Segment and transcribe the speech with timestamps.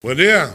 [0.00, 0.54] Buen día.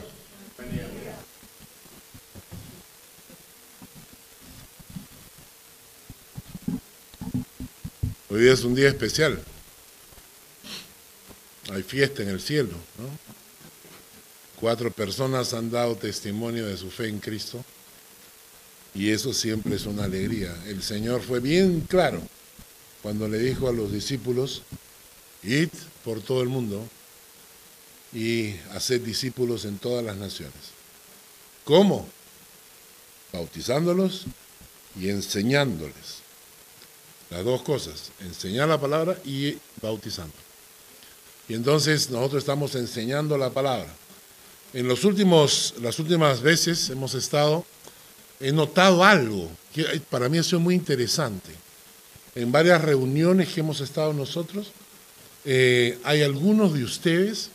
[8.30, 9.44] Hoy día es un día especial.
[11.74, 12.72] Hay fiesta en el cielo.
[12.98, 13.10] ¿no?
[14.62, 17.66] Cuatro personas han dado testimonio de su fe en Cristo
[18.96, 20.56] y eso siempre es una alegría.
[20.68, 22.22] El Señor fue bien claro
[23.02, 24.62] cuando le dijo a los discípulos,
[25.44, 25.68] id
[26.06, 26.88] por todo el mundo
[28.14, 30.54] y hacer discípulos en todas las naciones.
[31.64, 32.08] ¿Cómo?
[33.32, 34.26] Bautizándolos
[35.00, 36.22] y enseñándoles.
[37.30, 40.36] Las dos cosas, enseñar la palabra y bautizando.
[41.48, 43.92] Y entonces nosotros estamos enseñando la palabra.
[44.74, 47.66] En los últimos, las últimas veces hemos estado,
[48.40, 51.52] he notado algo que para mí ha sido muy interesante.
[52.36, 54.72] En varias reuniones que hemos estado nosotros,
[55.46, 57.50] eh, hay algunos de ustedes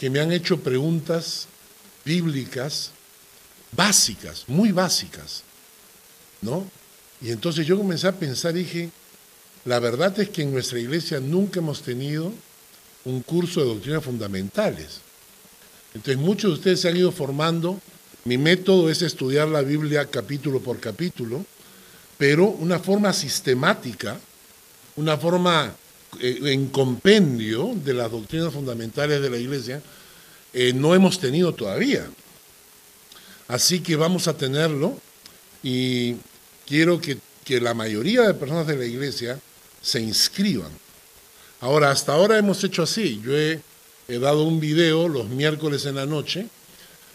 [0.00, 1.46] que me han hecho preguntas
[2.06, 2.90] bíblicas
[3.70, 5.42] básicas, muy básicas,
[6.40, 6.66] ¿no?
[7.20, 8.90] Y entonces yo comencé a pensar, dije,
[9.66, 12.32] la verdad es que en nuestra iglesia nunca hemos tenido
[13.04, 15.00] un curso de doctrinas fundamentales.
[15.92, 17.78] Entonces muchos de ustedes se han ido formando,
[18.24, 21.44] mi método es estudiar la Biblia capítulo por capítulo,
[22.16, 24.18] pero una forma sistemática,
[24.96, 25.74] una forma
[26.20, 29.82] en compendio de las doctrinas fundamentales de la iglesia,
[30.52, 32.08] eh, no hemos tenido todavía.
[33.48, 34.98] Así que vamos a tenerlo
[35.62, 36.16] y
[36.66, 37.18] quiero que,
[37.60, 39.40] la mayoría de personas de la iglesia
[39.82, 40.70] se inscriban.
[41.60, 43.20] Ahora, hasta ahora hemos hecho así.
[43.24, 43.60] Yo he,
[44.06, 46.46] he dado un video los miércoles en la noche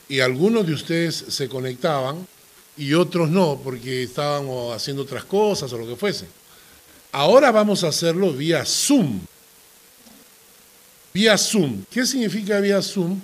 [0.10, 2.28] y algunos de ustedes se conectaban
[2.76, 6.26] y otros no, porque estaban haciendo otras cosas o lo que fuese.
[7.16, 9.22] Ahora vamos a hacerlo vía Zoom.
[11.14, 11.86] Vía Zoom.
[11.90, 13.22] ¿Qué significa vía Zoom?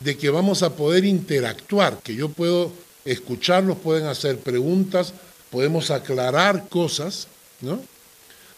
[0.00, 2.72] De que vamos a poder interactuar, que yo puedo
[3.04, 5.14] escucharlos, pueden hacer preguntas,
[5.52, 7.28] podemos aclarar cosas,
[7.60, 7.80] ¿no?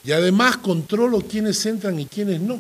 [0.03, 2.59] Y además controlo quiénes entran y quiénes no.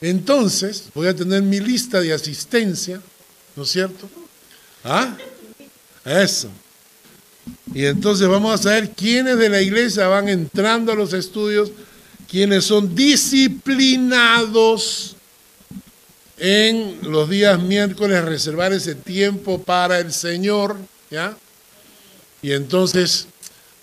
[0.00, 3.02] Entonces, voy a tener mi lista de asistencia,
[3.56, 4.08] ¿no es cierto?
[4.84, 5.16] ¿Ah?
[6.04, 6.52] Eso.
[7.74, 11.70] Y entonces vamos a saber quiénes de la iglesia van entrando a los estudios,
[12.28, 15.16] quiénes son disciplinados
[16.36, 20.76] en los días miércoles, reservar ese tiempo para el Señor,
[21.10, 21.36] ¿ya?
[22.42, 23.26] Y entonces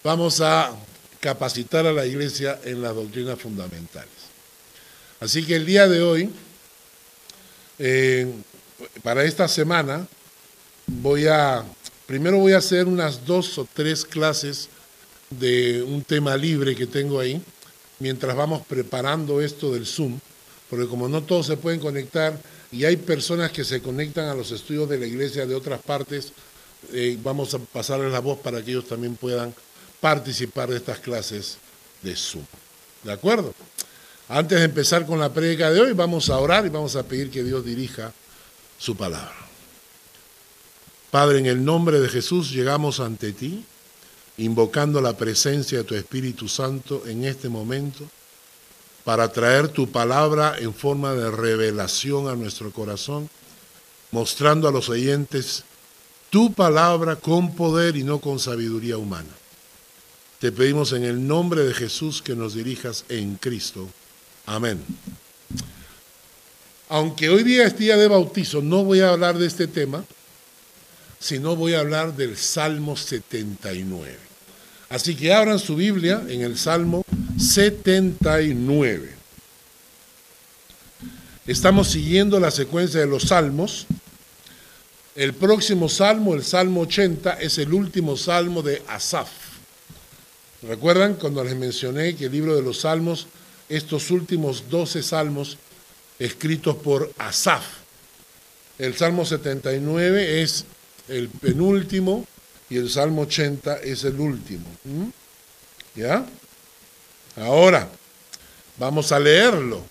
[0.03, 0.73] vamos a
[1.19, 4.09] capacitar a la iglesia en las doctrinas fundamentales.
[5.19, 6.29] Así que el día de hoy,
[7.79, 8.31] eh,
[9.03, 10.07] para esta semana,
[10.87, 11.63] voy a
[12.07, 14.69] Primero voy a hacer unas dos o tres clases
[15.29, 17.41] de un tema libre que tengo ahí,
[17.99, 20.17] mientras vamos preparando esto del Zoom,
[20.69, 22.39] porque como no todos se pueden conectar
[22.71, 26.31] y hay personas que se conectan a los estudios de la iglesia de otras partes,
[26.93, 29.53] eh, vamos a pasarles la voz para que ellos también puedan
[29.99, 31.57] participar de estas clases
[32.03, 32.45] de Zoom.
[33.03, 33.53] ¿De acuerdo?
[34.29, 37.29] Antes de empezar con la prédica de hoy, vamos a orar y vamos a pedir
[37.29, 38.13] que Dios dirija
[38.77, 39.46] su palabra.
[41.11, 43.63] Padre, en el nombre de Jesús llegamos ante ti,
[44.37, 48.05] invocando la presencia de tu Espíritu Santo en este momento,
[49.03, 53.29] para traer tu palabra en forma de revelación a nuestro corazón,
[54.11, 55.63] mostrando a los oyentes
[56.29, 59.29] tu palabra con poder y no con sabiduría humana.
[60.39, 63.87] Te pedimos en el nombre de Jesús que nos dirijas en Cristo.
[64.45, 64.83] Amén.
[66.89, 70.03] Aunque hoy día es día de bautizo, no voy a hablar de este tema,
[71.19, 74.17] si no voy a hablar del Salmo 79.
[74.89, 77.03] Así que abran su Biblia en el Salmo
[77.37, 79.15] 79.
[81.45, 83.85] Estamos siguiendo la secuencia de los salmos.
[85.15, 89.29] El próximo salmo, el Salmo 80, es el último salmo de Asaf.
[90.61, 93.27] ¿Recuerdan cuando les mencioné que el libro de los salmos,
[93.69, 95.57] estos últimos 12 salmos
[96.19, 97.63] escritos por Asaf?
[98.77, 100.65] El Salmo 79 es
[101.07, 102.25] el penúltimo
[102.69, 104.65] y el Salmo 80 es el último.
[104.83, 105.09] ¿Mm?
[105.95, 106.25] ¿Ya?
[107.37, 107.89] Ahora,
[108.77, 109.83] vamos a leerlo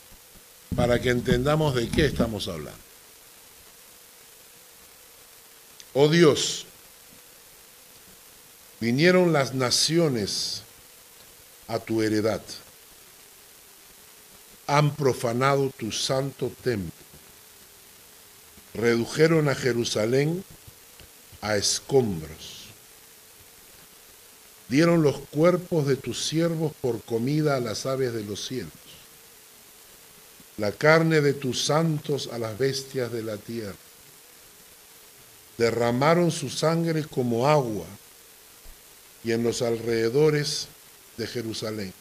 [0.75, 2.87] para que entendamos de qué estamos hablando.
[5.95, 6.67] Oh Dios,
[8.81, 10.63] vinieron las naciones
[11.69, 12.43] a tu heredad,
[14.67, 16.93] han profanado tu santo templo,
[18.75, 20.45] redujeron a Jerusalén
[21.41, 22.67] a escombros.
[24.69, 28.73] Dieron los cuerpos de tus siervos por comida a las aves de los cielos.
[30.57, 33.77] la carne de tus santos a las bestias de la tierra.
[35.59, 37.87] Derramaron su sangre como agua
[39.25, 40.69] y en los alrededores
[41.17, 41.93] de Jerusalén.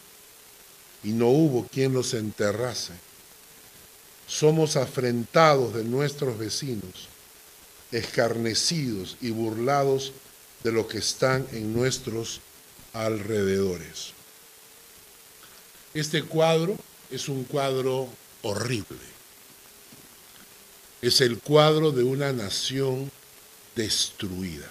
[1.03, 2.93] Y no hubo quien los enterrase.
[4.27, 7.09] Somos afrentados de nuestros vecinos,
[7.95, 10.11] escarnecidos y burlados
[10.63, 12.41] de los que están en nuestros
[12.91, 14.11] alrededores.
[15.93, 16.77] Este cuadro
[17.09, 18.09] es un cuadro
[18.41, 18.99] horrible.
[21.01, 23.09] Es el cuadro de una nación
[23.75, 24.69] destruida.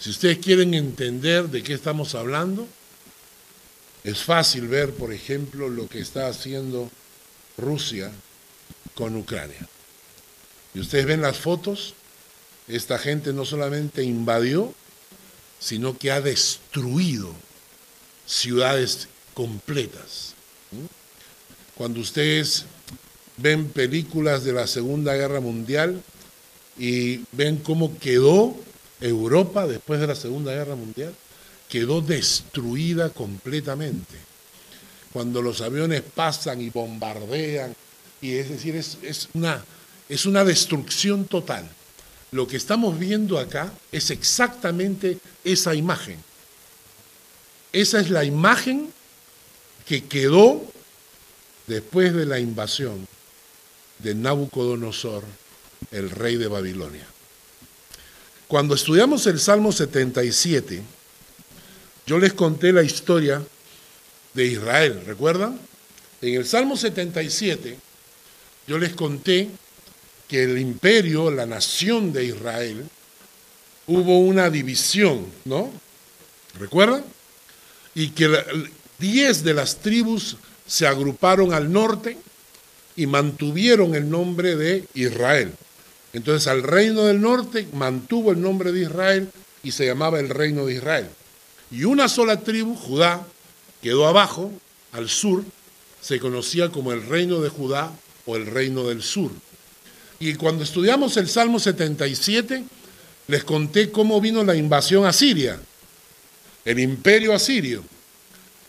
[0.00, 2.66] Si ustedes quieren entender de qué estamos hablando,
[4.02, 6.90] es fácil ver, por ejemplo, lo que está haciendo
[7.56, 8.10] Rusia
[8.94, 9.68] con Ucrania.
[10.74, 11.94] Y ustedes ven las fotos,
[12.68, 14.72] esta gente no solamente invadió,
[15.58, 17.34] sino que ha destruido
[18.26, 20.34] ciudades completas.
[21.74, 22.64] Cuando ustedes
[23.36, 26.02] ven películas de la Segunda Guerra Mundial
[26.78, 28.56] y ven cómo quedó
[29.00, 31.14] Europa después de la Segunda Guerra Mundial,
[31.68, 34.16] quedó destruida completamente.
[35.12, 37.74] Cuando los aviones pasan y bombardean,
[38.20, 39.64] y es decir, es, es, una,
[40.10, 41.70] es una destrucción total.
[42.32, 46.18] Lo que estamos viendo acá es exactamente esa imagen.
[47.72, 48.92] Esa es la imagen
[49.86, 50.62] que quedó
[51.68, 53.06] después de la invasión
[54.00, 55.22] de Nabucodonosor,
[55.92, 57.06] el rey de Babilonia.
[58.48, 60.82] Cuando estudiamos el Salmo 77,
[62.06, 63.40] yo les conté la historia
[64.34, 65.60] de Israel, ¿recuerdan?
[66.20, 67.78] En el Salmo 77,
[68.66, 69.50] yo les conté
[70.30, 72.88] que el imperio, la nación de Israel,
[73.88, 75.72] hubo una división, ¿no?
[76.56, 77.02] ¿Recuerdan?
[77.96, 78.30] Y que
[79.00, 80.36] diez de las tribus
[80.68, 82.16] se agruparon al norte
[82.94, 85.52] y mantuvieron el nombre de Israel.
[86.12, 89.32] Entonces al reino del norte mantuvo el nombre de Israel
[89.64, 91.08] y se llamaba el reino de Israel.
[91.72, 93.26] Y una sola tribu, Judá,
[93.82, 94.52] quedó abajo,
[94.92, 95.42] al sur,
[96.00, 97.90] se conocía como el reino de Judá
[98.26, 99.32] o el reino del sur.
[100.20, 102.62] Y cuando estudiamos el Salmo 77,
[103.26, 105.58] les conté cómo vino la invasión asiria,
[106.64, 107.82] el imperio asirio.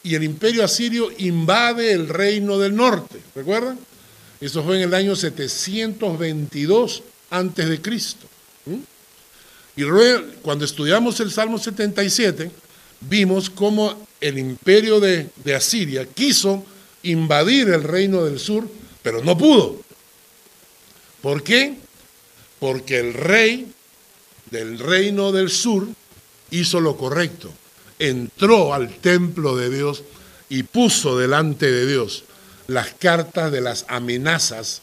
[0.01, 3.77] Y el imperio asirio invade el reino del norte, ¿recuerdan?
[4.39, 8.27] Eso fue en el año 722 antes de Cristo.
[9.75, 12.49] Y luego, cuando estudiamos el Salmo 77,
[13.01, 16.63] vimos cómo el imperio de, Asiria quiso
[17.03, 18.67] invadir el reino del sur,
[19.03, 19.81] pero no pudo.
[21.21, 21.75] ¿Por qué?
[22.59, 23.71] Porque el rey
[24.49, 25.87] del reino del sur
[26.49, 27.51] hizo lo correcto.
[27.99, 30.03] Entró al templo de Dios
[30.49, 32.23] y puso delante de Dios
[32.67, 34.81] las cartas de las amenazas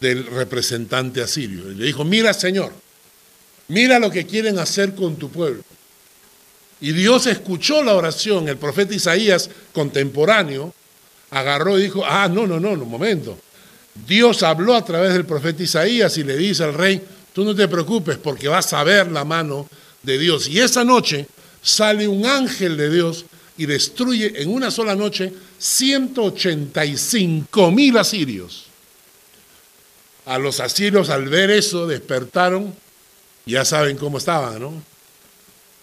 [0.00, 1.70] del representante asirio.
[1.70, 2.72] Y le dijo, mira Señor,
[3.68, 5.62] mira lo que quieren hacer con tu pueblo.
[6.80, 10.72] Y Dios escuchó la oración, el profeta Isaías contemporáneo
[11.30, 13.38] agarró y dijo, ah, no, no, no, un momento.
[14.06, 17.00] Dios habló a través del profeta Isaías y le dice al rey,
[17.32, 19.68] tú no te preocupes porque vas a ver la mano
[20.02, 20.48] de Dios.
[20.48, 21.26] Y esa noche
[21.62, 23.24] sale un ángel de Dios
[23.56, 28.66] y destruye en una sola noche 185 mil asirios.
[30.26, 32.74] A los asirios al ver eso despertaron,
[33.46, 34.82] ya saben cómo estaban, ¿no?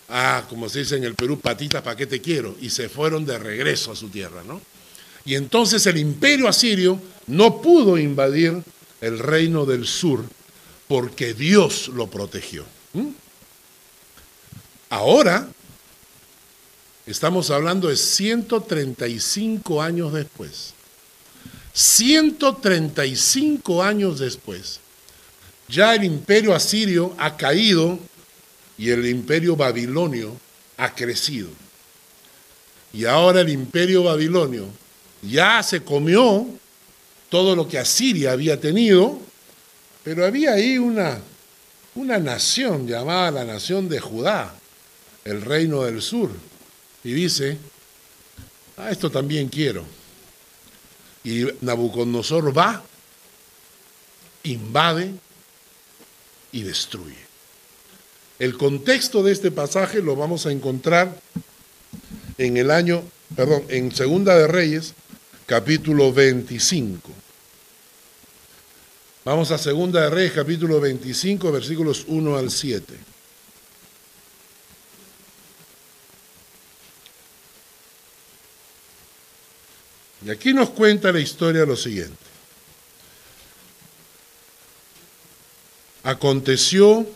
[0.08, 2.56] Ah, como se dice en el Perú, patitas, ¿para qué te quiero?
[2.62, 4.62] Y se fueron de regreso a su tierra, ¿no?
[5.26, 8.64] Y entonces el imperio asirio no pudo invadir
[9.02, 10.24] el reino del sur
[10.88, 12.64] porque Dios lo protegió.
[14.90, 15.50] Ahora
[17.08, 20.74] estamos hablando de 135 años después.
[21.74, 24.80] 135 años después,
[25.68, 28.00] ya el imperio asirio ha caído
[28.78, 30.38] y el imperio babilonio
[30.78, 31.50] ha crecido.
[32.94, 34.70] Y ahora el imperio babilonio
[35.30, 36.48] ya se comió
[37.30, 39.20] todo lo que Asiria había tenido,
[40.04, 41.20] pero había ahí una,
[41.96, 44.54] una nación llamada la nación de Judá,
[45.24, 46.30] el reino del sur,
[47.04, 47.58] y dice,
[48.78, 49.86] a ah, esto también quiero.
[51.24, 52.84] Y Nabucodonosor va,
[54.44, 55.14] invade
[56.52, 57.18] y destruye.
[58.38, 61.20] El contexto de este pasaje lo vamos a encontrar
[62.38, 63.02] en el año,
[63.36, 64.94] perdón, en Segunda de Reyes,
[65.46, 67.12] capítulo 25.
[69.24, 72.94] Vamos a Segunda de Reyes, capítulo 25, versículos 1 al 7.
[80.26, 82.16] Y aquí nos cuenta la historia lo siguiente.
[86.04, 87.08] Aconteció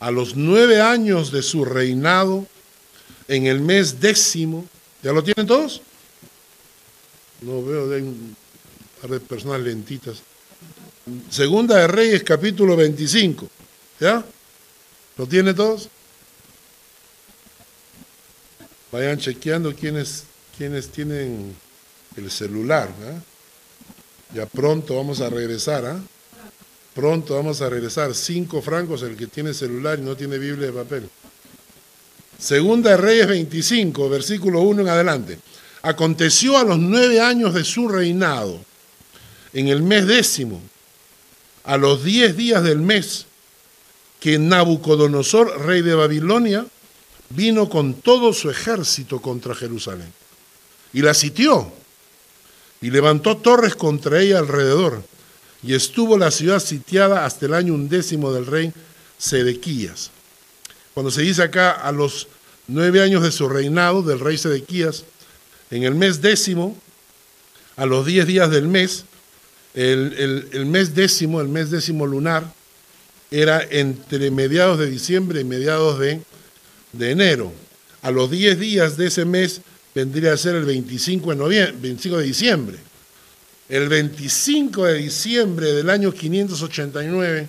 [0.00, 2.46] a los nueve años de su reinado,
[3.28, 4.66] en el mes décimo,
[5.02, 5.80] ¿ya lo tienen todos?
[7.42, 8.36] No veo, de un
[9.00, 10.22] par de personas lentitas.
[11.30, 13.48] Segunda de Reyes, capítulo 25.
[13.98, 14.24] ¿Ya?
[15.16, 15.88] ¿Lo tienen todos?
[18.92, 20.24] Vayan chequeando quiénes,
[20.56, 21.54] quiénes tienen
[22.16, 22.90] el celular.
[24.34, 25.84] Ya pronto vamos a regresar.
[25.86, 26.00] ¿ah?
[26.94, 28.14] Pronto vamos a regresar.
[28.14, 31.10] Cinco francos el que tiene celular y no tiene Biblia de papel.
[32.38, 35.38] Segunda de Reyes 25, versículo 1 en adelante.
[35.82, 38.60] Aconteció a los nueve años de su reinado,
[39.52, 40.62] en el mes décimo,
[41.64, 43.26] a los diez días del mes,
[44.20, 46.64] que Nabucodonosor, rey de Babilonia,
[47.30, 50.12] vino con todo su ejército contra Jerusalén
[50.92, 51.72] y la sitió
[52.80, 55.02] y levantó torres contra ella alrededor
[55.62, 58.72] y estuvo la ciudad sitiada hasta el año undécimo del rey
[59.18, 60.10] Sedequías.
[60.92, 62.28] Cuando se dice acá a los
[62.66, 65.04] nueve años de su reinado del rey Sedequías,
[65.72, 66.76] en el mes décimo,
[67.76, 69.06] a los diez días del mes,
[69.72, 72.44] el, mes décimo, el mes décimo lunar,
[73.30, 76.20] era entre mediados de diciembre y mediados de,
[77.00, 77.50] enero.
[78.02, 79.62] A los diez días de ese mes
[79.94, 82.78] vendría a ser el 25 de, noviembre, 25 de diciembre.
[83.70, 87.48] El 25 de diciembre del año 589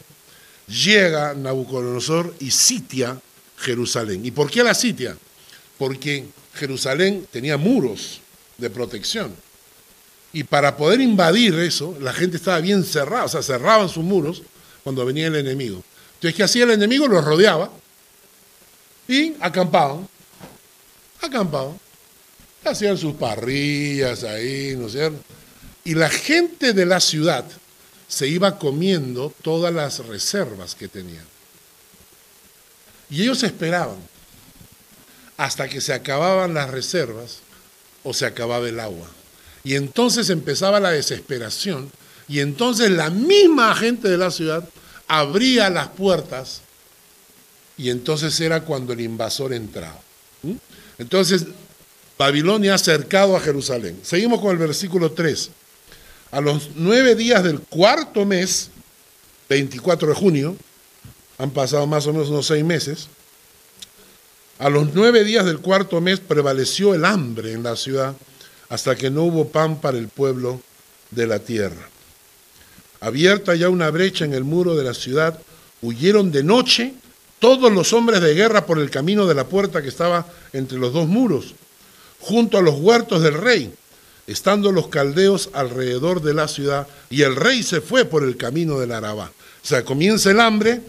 [0.69, 3.19] llega Nabucodonosor y sitia
[3.57, 4.25] Jerusalén.
[4.25, 5.17] ¿Y por qué la sitia?
[5.77, 8.21] Porque Jerusalén tenía muros
[8.57, 9.35] de protección.
[10.31, 14.41] Y para poder invadir eso, la gente estaba bien cerrada, o sea, cerraban sus muros
[14.83, 15.83] cuando venía el enemigo.
[16.15, 17.07] Entonces, ¿qué hacía el enemigo?
[17.07, 17.69] Los rodeaba
[19.07, 20.07] y acampaban.
[21.21, 21.79] Acampaban.
[22.63, 25.19] Hacían sus parrillas ahí, ¿no es cierto?
[25.83, 27.45] Y la gente de la ciudad
[28.07, 31.25] se iba comiendo todas las reservas que tenían.
[33.09, 33.97] Y ellos esperaban
[35.37, 37.39] hasta que se acababan las reservas
[38.03, 39.07] o se acababa el agua.
[39.63, 41.91] Y entonces empezaba la desesperación
[42.27, 44.67] y entonces la misma gente de la ciudad
[45.07, 46.61] abría las puertas
[47.77, 49.99] y entonces era cuando el invasor entraba.
[50.43, 50.53] ¿Mm?
[50.97, 51.45] Entonces
[52.17, 53.99] Babilonia ha acercado a Jerusalén.
[54.03, 55.49] Seguimos con el versículo 3.
[56.31, 58.69] A los nueve días del cuarto mes,
[59.49, 60.55] 24 de junio,
[61.37, 63.07] han pasado más o menos unos seis meses,
[64.63, 68.15] a los nueve días del cuarto mes prevaleció el hambre en la ciudad
[68.69, 70.61] hasta que no hubo pan para el pueblo
[71.11, 71.89] de la tierra.
[73.01, 75.37] Abierta ya una brecha en el muro de la ciudad,
[75.81, 76.93] huyeron de noche
[77.39, 80.93] todos los hombres de guerra por el camino de la puerta que estaba entre los
[80.93, 81.55] dos muros,
[82.21, 83.73] junto a los huertos del rey,
[84.27, 88.79] estando los caldeos alrededor de la ciudad, y el rey se fue por el camino
[88.79, 89.29] del Arabá.
[89.61, 90.79] O sea, comienza el hambre,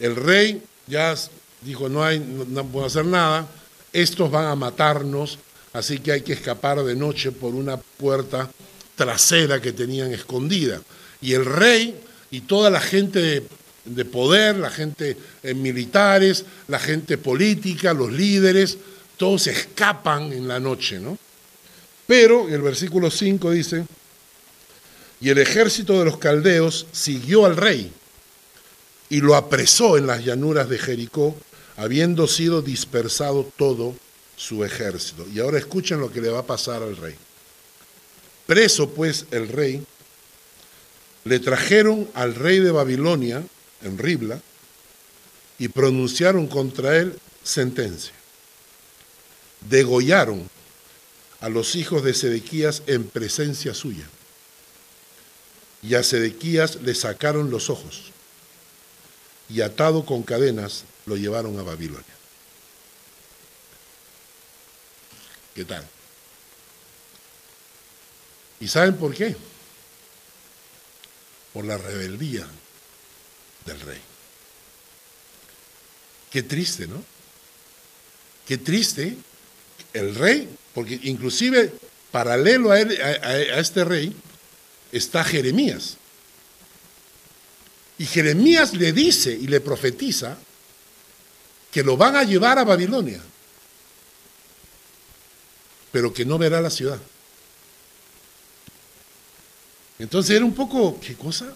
[0.00, 1.14] el rey ya
[1.62, 3.48] dijo, no, hay, no, puedo hacer nada,
[3.92, 5.38] estos van a matarnos,
[5.72, 8.50] así que hay que escapar de noche por una puerta
[8.94, 10.80] trasera que tenían escondida.
[11.20, 11.98] Y el rey
[12.30, 13.42] y toda la gente
[13.84, 18.78] de, poder, la gente eh, militares, la gente política, los líderes,
[19.16, 21.18] todos escapan en la noche, ¿no?
[22.06, 23.84] Pero el versículo 5 dice,
[25.20, 27.92] y el ejército de los caldeos siguió al rey
[29.10, 31.36] y lo apresó en las llanuras de Jericó,
[31.78, 33.94] habiendo sido dispersado todo
[34.36, 35.24] su ejército.
[35.32, 37.14] Y ahora escuchen lo que le va a pasar al rey.
[38.46, 39.84] Preso pues el rey,
[41.24, 43.44] le trajeron al rey de Babilonia,
[43.82, 44.40] en Ribla,
[45.58, 48.12] y pronunciaron contra él sentencia.
[49.70, 50.50] Degollaron
[51.40, 54.08] a los hijos de Sedequías en presencia suya.
[55.82, 58.10] Y a Sedequías le sacaron los ojos
[59.48, 62.04] y atado con cadenas lo llevaron a Babilonia.
[65.54, 65.84] ¿Qué tal?
[68.60, 69.34] ¿Y saben por qué?
[71.52, 72.46] Por la rebeldía
[73.64, 74.00] del rey.
[76.30, 77.02] Qué triste, ¿no?
[78.46, 79.16] Qué triste
[79.92, 81.72] el rey, porque inclusive
[82.10, 84.14] paralelo a, a este rey
[84.92, 85.96] está Jeremías.
[87.98, 90.38] Y Jeremías le dice y le profetiza
[91.70, 93.20] que lo van a llevar a Babilonia,
[95.92, 96.98] pero que no verá la ciudad.
[99.98, 101.52] Entonces era un poco, ¿qué cosa?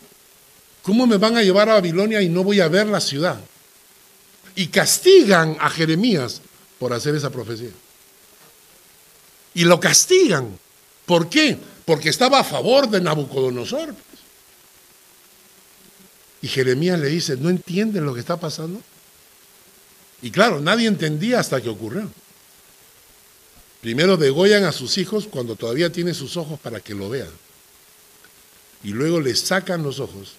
[0.83, 3.41] ¿Cómo me van a llevar a Babilonia y no voy a ver la ciudad?
[4.57, 6.43] Y castigan a Jeremías
[6.79, 7.71] por hacer esa profecía.
[9.55, 10.59] Y lo castigan.
[11.07, 11.57] ¿Por qué?
[11.85, 13.95] Porque estaba a favor de Nabucodonosor.
[16.43, 18.83] Y Jeremías le dice, ¿no entienden lo que está pasando?
[20.23, 22.09] Y claro, nadie entendía hasta que ocurrió.
[23.81, 27.31] Primero degollan a sus hijos cuando todavía tiene sus ojos para que lo vean.
[28.85, 30.35] Y luego le sacan los ojos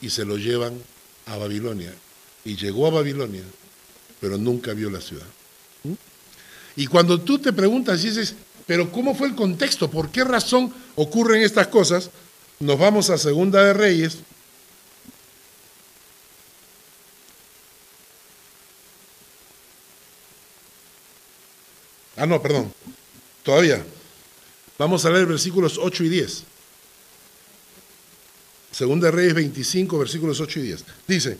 [0.00, 0.82] y se lo llevan
[1.26, 1.94] a Babilonia.
[2.44, 3.44] Y llegó a Babilonia,
[4.20, 5.26] pero nunca vio la ciudad.
[6.76, 8.34] Y cuando tú te preguntas y dices,
[8.66, 9.90] pero ¿cómo fue el contexto?
[9.90, 12.10] ¿Por qué razón ocurren estas cosas?
[12.58, 14.18] Nos vamos a Segunda de Reyes.
[22.20, 22.70] Ah, no, perdón.
[23.42, 23.82] Todavía.
[24.78, 26.42] Vamos a leer versículos 8 y 10.
[28.70, 30.84] Segunda Reyes 25, versículos 8 y 10.
[31.08, 31.38] Dice,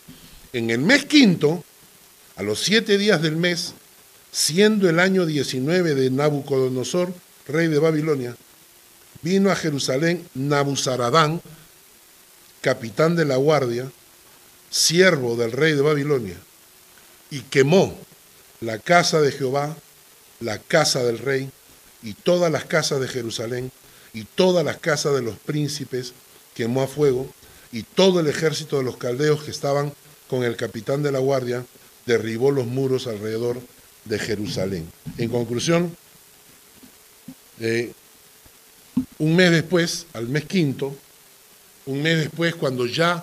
[0.55, 1.63] en el mes quinto,
[2.37, 3.75] a los siete días del mes,
[4.33, 7.13] siendo el año 19 de Nabucodonosor,
[7.47, 8.35] rey de Babilonia,
[9.21, 11.43] vino a Jerusalén Nabuzaradán,
[12.63, 13.93] capitán de la guardia,
[14.71, 16.39] siervo del rey de Babilonia,
[17.31, 17.99] y quemó
[18.63, 19.77] la casa de Jehová,
[20.41, 21.51] la casa del rey,
[22.03, 23.71] y todas las casas de Jerusalén,
[24.13, 26.15] y todas las casas de los príncipes,
[26.55, 27.31] quemó a fuego,
[27.73, 29.93] y todo el ejército de los caldeos que estaban
[30.29, 31.65] con el capitán de la guardia,
[32.07, 33.61] derribó los muros alrededor
[34.05, 34.91] de Jerusalén.
[35.19, 35.97] En conclusión,
[37.61, 37.93] eh,
[39.19, 40.97] un mes después, al mes quinto,
[41.87, 43.23] un mes después, cuando ya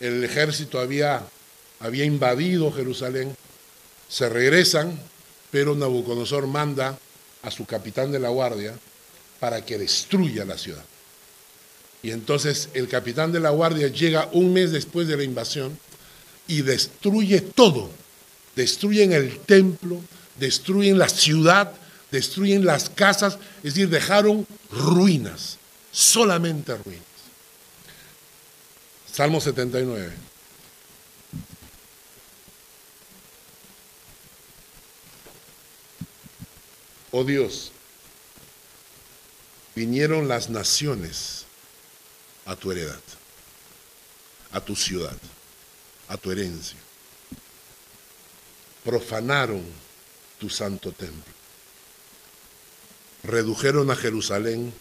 [0.00, 1.22] el ejército había,
[1.80, 3.36] había invadido Jerusalén,
[4.08, 4.98] se regresan,
[5.54, 6.98] pero Nabucodonosor manda
[7.40, 8.74] a su capitán de la guardia
[9.38, 10.82] para que destruya la ciudad.
[12.02, 15.78] Y entonces el capitán de la guardia llega un mes después de la invasión
[16.48, 17.88] y destruye todo.
[18.56, 20.00] Destruyen el templo,
[20.40, 21.70] destruyen la ciudad,
[22.10, 25.58] destruyen las casas, es decir, dejaron ruinas,
[25.92, 27.04] solamente ruinas.
[29.12, 30.33] Salmo 79.
[37.16, 37.70] Oh Dios,
[39.76, 41.44] vinieron las naciones
[42.44, 43.00] a tu heredad,
[44.50, 45.16] a tu ciudad,
[46.08, 46.76] a tu herencia.
[48.82, 49.62] Profanaron
[50.40, 51.32] tu santo templo.
[53.22, 54.74] Redujeron a Jerusalén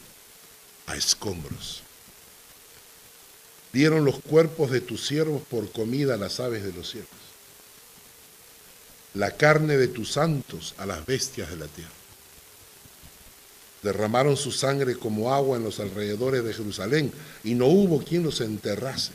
[0.87, 1.83] a escombros.
[3.73, 7.09] Dieron los cuerpos de tus siervos por comida a las aves de los cielos.
[9.13, 12.02] La carne de tus santos a las bestias de la tierra.
[13.83, 17.11] Derramaron su sangre como agua en los alrededores de Jerusalén
[17.43, 19.11] y no hubo quien los enterrase.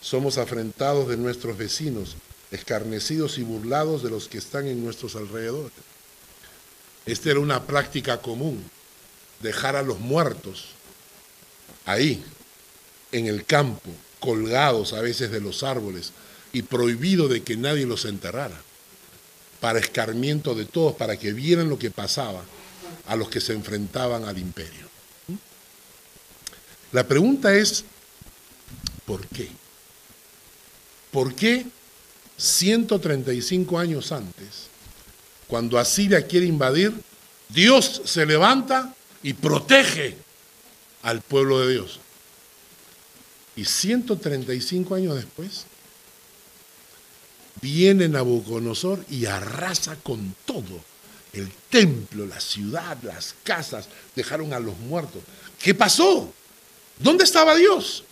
[0.00, 2.16] Somos afrentados de nuestros vecinos
[2.50, 5.72] escarnecidos y burlados de los que están en nuestros alrededores.
[7.06, 8.62] Esta era una práctica común,
[9.40, 10.68] dejar a los muertos
[11.84, 12.22] ahí,
[13.12, 16.12] en el campo, colgados a veces de los árboles
[16.52, 18.60] y prohibido de que nadie los enterrara,
[19.60, 22.44] para escarmiento de todos, para que vieran lo que pasaba
[23.06, 24.88] a los que se enfrentaban al imperio.
[26.92, 27.84] La pregunta es,
[29.04, 29.48] ¿por qué?
[31.10, 31.66] ¿Por qué
[32.36, 34.68] 135 años antes,
[35.46, 36.92] cuando Asiria quiere invadir,
[37.48, 40.16] Dios se levanta y protege
[41.02, 42.00] al pueblo de Dios.
[43.56, 45.66] Y 135 años después,
[47.60, 50.80] viene Nabucodonosor y arrasa con todo.
[51.34, 55.20] El templo, la ciudad, las casas, dejaron a los muertos.
[55.60, 56.32] ¿Qué pasó?
[56.98, 58.04] ¿Dónde estaba Dios?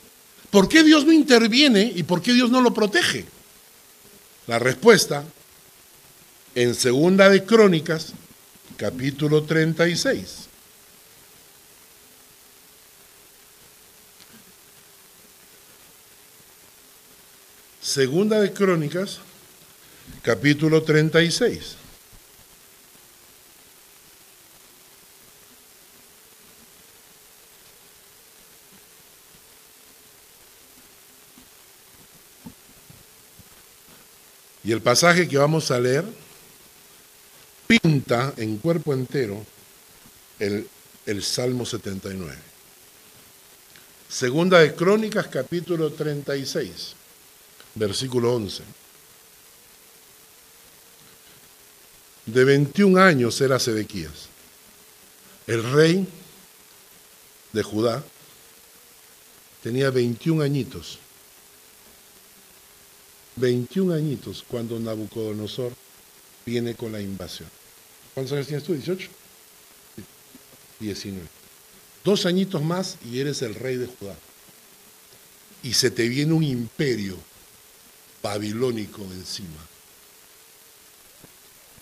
[0.51, 3.25] ¿Por qué Dios no interviene y por qué Dios no lo protege?
[4.49, 5.25] La respuesta
[6.57, 8.13] en Segunda de Crónicas,
[8.77, 10.49] capítulo 36.
[17.81, 19.19] Segunda de Crónicas,
[20.23, 21.77] capítulo 36.
[34.65, 36.05] Y el pasaje que vamos a leer
[37.67, 39.45] pinta en cuerpo entero
[40.39, 40.69] el,
[41.23, 42.37] Salmo 79.
[44.09, 46.95] Segunda de Crónicas, capítulo 36,
[47.75, 48.63] versículo 11.
[52.27, 54.29] De 21 años era Sedequías,
[55.47, 56.07] el rey
[57.53, 58.05] de Judá,
[59.63, 60.99] tenía 21 añitos
[63.37, 65.73] 21 añitos cuando Nabucodonosor
[66.45, 67.49] viene con la invasión.
[68.15, 68.75] ¿Cuántos años tienes tú?
[68.75, 69.09] ¿18?
[70.81, 71.27] 19.
[72.05, 74.17] Dos añitos más y eres el rey de Judá.
[75.63, 77.17] Y se te viene un imperio
[78.23, 79.69] babilónico encima.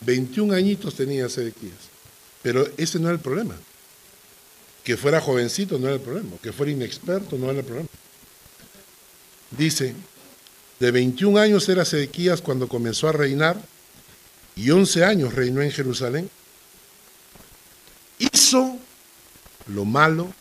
[0.03, 1.91] 21 añitos tenía Sedequías.
[2.43, 3.57] Pero ese no era el problema.
[4.85, 6.37] Que fuera jovencito no era el problema.
[6.43, 7.89] Que fuera inexperto no era el problema.
[9.51, 9.95] Dice,
[10.81, 13.57] de 21 años era Sedequías cuando comenzó a reinar
[14.57, 16.31] y 11 años reinó en Jerusalén.
[18.19, 18.79] Hizo
[19.69, 20.33] lo malo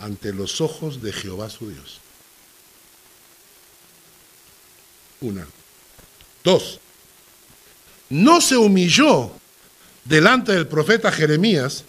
[0.00, 2.00] ante los ojos de Jehová su Dios.
[5.20, 5.46] Una.
[6.42, 6.80] Dos.
[8.10, 9.32] No se humilló
[10.04, 11.84] delante del profeta Jeremías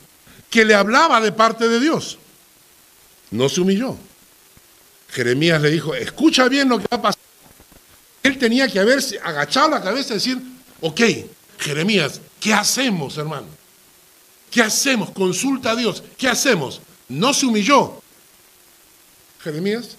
[0.49, 2.19] que le hablaba de parte de Dios.
[3.31, 3.97] No se humilló.
[5.15, 7.21] Jeremías le dijo, escucha bien lo que va a pasar.
[8.21, 10.38] Él tenía que haberse agachado la cabeza y decir,
[10.82, 11.01] ok,
[11.58, 13.47] Jeremías, ¿qué hacemos, hermano?
[14.51, 15.12] ¿Qué hacemos?
[15.12, 16.04] Consulta a Dios.
[16.17, 16.82] ¿Qué hacemos?
[17.08, 18.01] No se humilló.
[19.41, 19.95] Jeremías,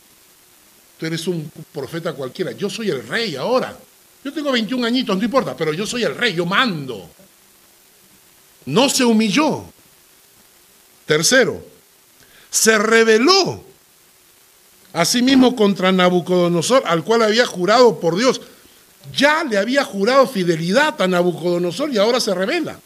[0.98, 2.52] tú eres un profeta cualquiera.
[2.52, 3.74] Yo soy el rey ahora.
[4.22, 7.08] Yo tengo 21 añitos, no importa, pero yo soy el rey, yo mando.
[8.66, 9.64] No se humilló.
[11.06, 11.64] Tercero,
[12.50, 13.65] se rebeló
[14.96, 18.40] Asimismo contra Nabucodonosor, al cual había jurado por Dios.
[19.14, 22.80] Ya le había jurado fidelidad a Nabucodonosor y ahora se revela.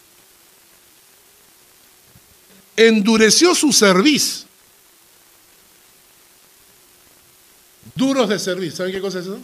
[2.76, 4.44] Endureció su cerviz.
[7.94, 8.74] Duros de cerviz.
[8.74, 9.40] ¿Saben qué cosa es eso?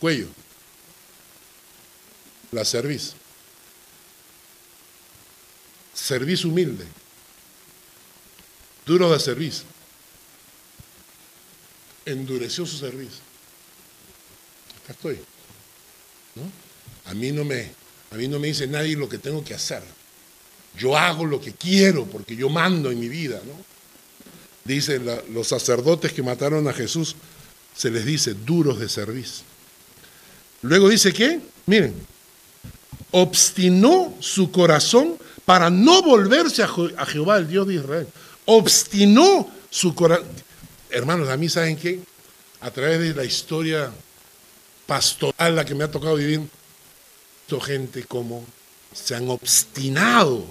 [0.00, 0.28] Cuello.
[2.50, 3.12] La cerviz.
[5.94, 6.86] Cerviz humilde.
[8.86, 9.64] Duro de cerviz
[12.10, 13.20] endureció su servicio.
[14.84, 15.18] Acá estoy.
[17.06, 17.70] A, mí no me,
[18.10, 19.82] a mí no me dice nadie lo que tengo que hacer.
[20.76, 23.40] Yo hago lo que quiero porque yo mando en mi vida.
[23.44, 23.52] ¿no?
[24.64, 27.16] Dicen los sacerdotes que mataron a Jesús,
[27.74, 29.44] se les dice duros de servicio.
[30.62, 31.94] Luego dice que, miren,
[33.12, 38.06] obstinó su corazón para no volverse a, Jehová, el Dios de Israel.
[38.44, 40.26] Obstinó su corazón.
[40.90, 42.00] Hermanos, a mí saben que
[42.60, 43.92] a través de la historia
[44.86, 46.48] pastoral la que me ha tocado vivir,
[47.56, 48.44] gente como
[48.92, 50.44] se han obstinado,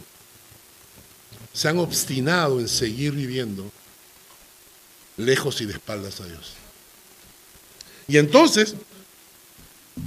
[1.54, 3.70] se han obstinado en seguir viviendo
[5.18, 6.54] lejos y de espaldas a Dios.
[8.08, 8.76] Y entonces,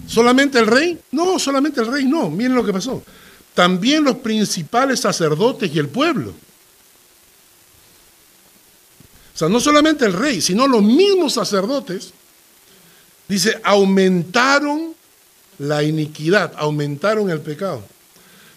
[0.07, 0.99] ¿solamente el rey?
[1.13, 2.31] No, solamente el rey no.
[2.31, 3.03] Miren lo que pasó.
[3.55, 6.35] También los principales sacerdotes y el pueblo
[9.41, 12.13] sea, no solamente el rey, sino los mismos sacerdotes,
[13.27, 14.95] dice, aumentaron
[15.59, 17.83] la iniquidad, aumentaron el pecado,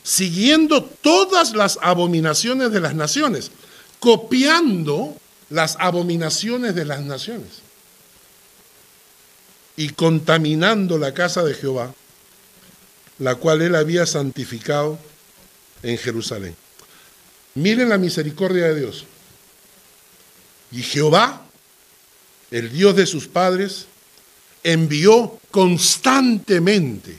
[0.03, 3.51] siguiendo todas las abominaciones de las naciones,
[3.99, 5.15] copiando
[5.49, 7.61] las abominaciones de las naciones
[9.77, 11.93] y contaminando la casa de Jehová,
[13.19, 14.97] la cual él había santificado
[15.81, 16.55] en Jerusalén.
[17.55, 19.05] Miren la misericordia de Dios.
[20.73, 21.45] Y Jehová,
[22.51, 23.85] el Dios de sus padres,
[24.63, 27.15] envió constantemente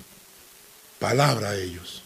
[0.99, 2.03] palabra a ellos.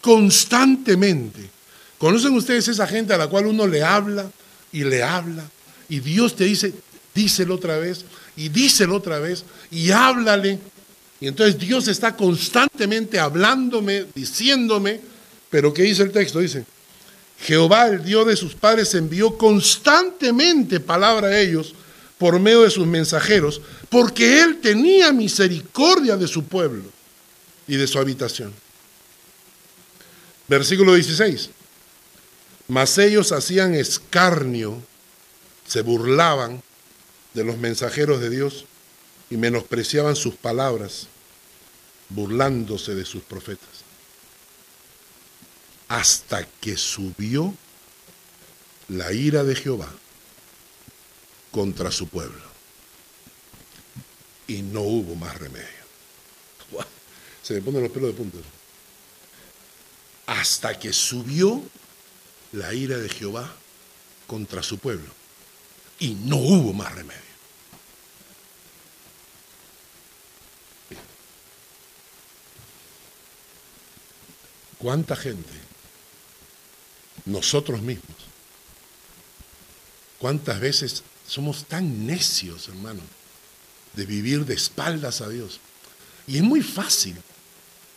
[0.00, 1.50] Constantemente.
[1.98, 4.30] ¿Conocen ustedes esa gente a la cual uno le habla
[4.72, 5.44] y le habla?
[5.88, 6.72] Y Dios te dice,
[7.14, 8.04] díselo otra vez,
[8.36, 10.58] y díselo otra vez, y háblale.
[11.20, 15.00] Y entonces Dios está constantemente hablándome, diciéndome,
[15.50, 16.38] pero ¿qué dice el texto?
[16.38, 16.64] Dice,
[17.42, 21.74] Jehová, el Dios de sus padres, envió constantemente palabra a ellos
[22.18, 26.84] por medio de sus mensajeros, porque Él tenía misericordia de su pueblo
[27.66, 28.52] y de su habitación.
[30.48, 31.50] Versículo 16.
[32.68, 34.80] Mas ellos hacían escarnio,
[35.66, 36.62] se burlaban
[37.32, 38.66] de los mensajeros de Dios
[39.30, 41.06] y menospreciaban sus palabras,
[42.10, 43.79] burlándose de sus profetas
[45.90, 47.52] hasta que subió
[48.88, 49.92] la ira de Jehová
[51.50, 52.44] contra su pueblo.
[54.46, 55.66] Y no hubo más remedio.
[57.42, 58.38] Se me ponen los pelos de punta.
[60.26, 61.60] Hasta que subió
[62.52, 63.52] la ira de Jehová
[64.28, 65.12] contra su pueblo.
[65.98, 67.20] Y no hubo más remedio.
[74.78, 75.69] ¿Cuánta gente
[77.30, 78.16] nosotros mismos.
[80.18, 83.00] ¿Cuántas veces somos tan necios, hermano,
[83.94, 85.60] de vivir de espaldas a Dios?
[86.26, 87.16] Y es muy fácil.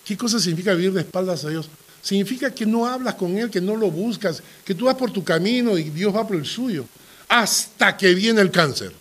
[0.05, 1.69] ¿Qué cosa significa vivir de espaldas a Dios?
[2.03, 5.23] significa que no hablas con Él, que no lo buscas, que tú vas por tu
[5.23, 6.85] camino y Dios va por el suyo,
[7.29, 8.91] hasta que viene el cáncer.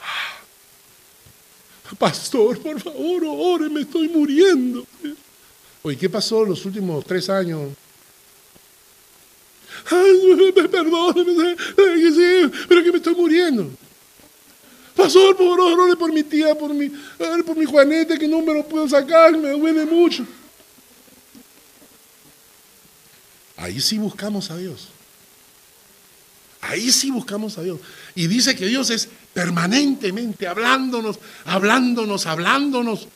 [0.00, 1.94] Ah.
[1.98, 4.86] Pastor, por favor, ore, me estoy muriendo.
[5.82, 7.70] Oye, ¿qué pasó los últimos tres años?
[9.90, 11.56] Ay, perdóneme,
[12.68, 13.70] pero que me estoy muriendo.
[14.96, 18.54] Pastor, por favor, ore por mi tía, por mi, por mi Juanete, que no me
[18.54, 20.26] lo puedo sacar, me duele mucho.
[23.58, 24.88] Ahí sí buscamos a Dios.
[26.62, 27.78] Ahí sí buscamos a Dios.
[28.14, 33.06] Y dice que Dios es permanentemente hablándonos, hablándonos, hablándonos.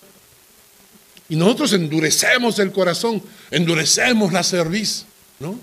[1.29, 5.07] Y nosotros endurecemos el corazón, endurecemos la cerviz,
[5.39, 5.59] ¿no?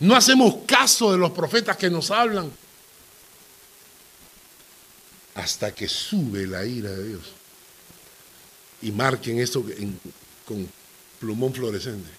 [0.00, 2.50] No hacemos caso de los profetas que nos hablan.
[5.34, 7.22] Hasta que sube la ira de Dios.
[8.82, 9.64] Y marquen esto
[10.46, 10.68] con
[11.18, 12.10] plumón fluorescente.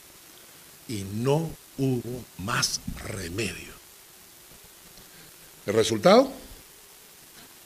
[0.87, 3.73] Y no hubo más remedio.
[5.65, 6.31] ¿El resultado?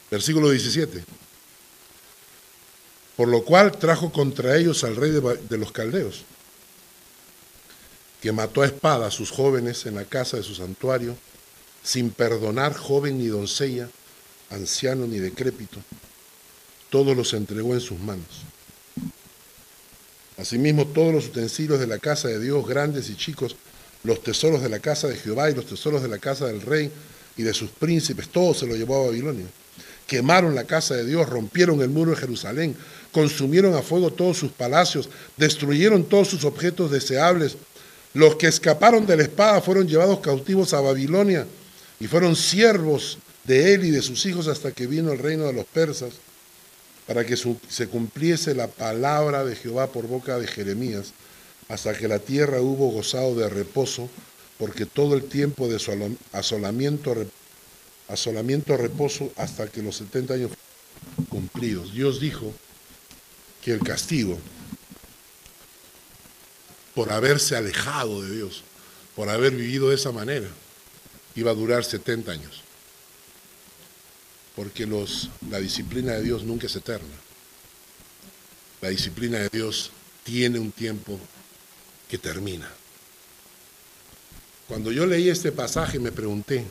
[0.10, 1.04] Versículo 17.
[3.16, 6.24] Por lo cual trajo contra ellos al rey de, los caldeos,
[8.22, 11.16] que mató a espada a sus jóvenes en la casa de su santuario,
[11.84, 13.90] sin perdonar joven ni doncella,
[14.52, 15.80] anciano ni decrépito.
[16.90, 18.44] Todos los entregó en sus manos.
[20.38, 23.56] Asimismo, todos los utensilios de la casa de Dios, grandes y chicos,
[24.04, 26.92] los tesoros de la casa de Jehová y los tesoros de la casa del rey
[27.38, 29.46] y de sus príncipes, todo se lo llevó a Babilonia.
[30.08, 32.76] Quemaron la casa de Dios, rompieron el muro de Jerusalén,
[33.12, 37.56] consumieron a fuego todos sus palacios, destruyeron todos sus objetos deseables.
[38.14, 41.48] Los que escaparon de la espada fueron llevados cautivos a Babilonia
[42.00, 45.54] y fueron siervos de él y de sus hijos hasta que vino el reino de
[45.54, 46.14] los persas,
[47.08, 51.14] para que se cumpliese la palabra de Jehová por boca de Jeremías
[51.68, 54.10] hasta que la tierra hubo gozado de reposo,
[54.58, 55.92] porque todo el tiempo de su
[56.34, 57.16] asolamiento,
[58.10, 60.52] asolamiento reposo hasta que los 70 años
[61.30, 61.94] cumplidos.
[61.94, 62.52] Dios dijo
[63.64, 64.38] que el castigo
[66.96, 68.64] por haberse alejado de Dios,
[69.16, 70.48] por haber vivido de esa manera,
[71.36, 72.62] iba a durar 70 años.
[74.56, 77.16] Porque los, la disciplina de Dios nunca es eterna.
[78.82, 79.92] La disciplina de Dios
[80.24, 81.20] tiene un tiempo
[82.10, 82.70] que termina.
[84.68, 86.66] Cuando yo leí este pasaje me pregunté,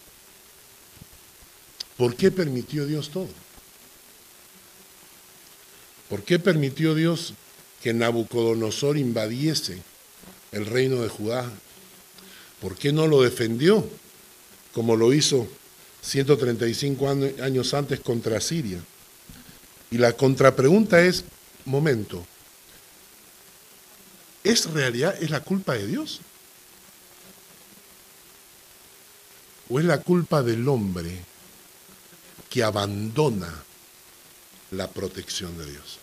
[1.97, 3.29] ¿por qué permitió Dios todo?
[6.09, 7.35] ¿Por qué permitió Dios
[7.83, 9.83] que Nabucodonosor invadiese
[10.53, 11.51] el reino de Judá?
[12.61, 13.89] ¿Por qué no lo defendió
[14.73, 15.49] como lo hizo
[16.03, 17.09] 135
[17.43, 18.79] años antes contra Siria?
[19.91, 21.25] Y la contrapregunta es,
[21.65, 22.25] momento,
[24.43, 25.15] ¿Es realidad?
[25.21, 26.21] ¿Es la culpa de Dios?
[29.69, 31.25] ¿O es la culpa del hombre
[32.49, 33.53] que abandona
[34.71, 35.99] la protección de Dios?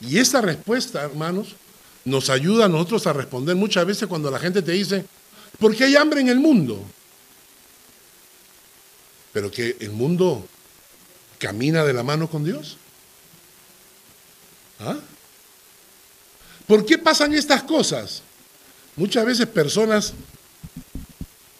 [0.00, 1.54] Y esta respuesta, hermanos,
[2.04, 5.04] nos ayuda a nosotros a responder muchas veces cuando la gente te dice,
[5.58, 6.82] ¿por qué hay hambre en el mundo?
[9.32, 10.46] Pero que el mundo
[11.38, 12.76] camina de la mano con Dios.
[14.80, 14.96] ¿Ah?
[16.66, 18.22] ¿Por qué pasan estas cosas?
[18.96, 20.14] Muchas veces personas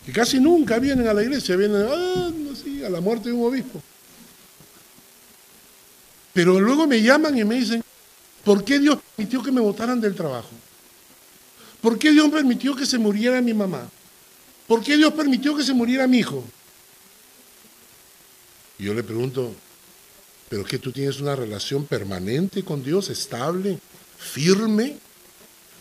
[0.07, 2.31] que casi nunca vienen a la iglesia, vienen ah,
[2.87, 3.83] a la muerte de un obispo.
[6.33, 7.83] Pero luego me llaman y me dicen,
[8.44, 10.50] ¿por qué Dios permitió que me votaran del trabajo?
[11.81, 13.88] ¿Por qué Dios permitió que se muriera mi mamá?
[14.66, 16.44] ¿Por qué Dios permitió que se muriera mi hijo?
[18.79, 19.55] Y yo le pregunto,
[20.48, 23.79] ¿pero que tú tienes una relación permanente con Dios, estable?
[24.20, 24.98] firme.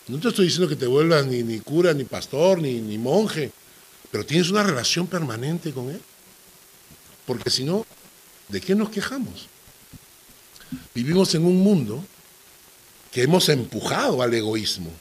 [0.08, 3.52] No te estoy diciendo que te vuelvas ni, ni cura, ni pastor, ni, ni monje,
[4.10, 6.02] pero tienes una relación permanente con Él.
[7.28, 7.86] Porque si no,
[8.48, 9.48] ¿de qué nos quejamos?
[10.96, 12.04] Vivimos en un mundo
[13.12, 14.92] que hemos empujado al egoísmo.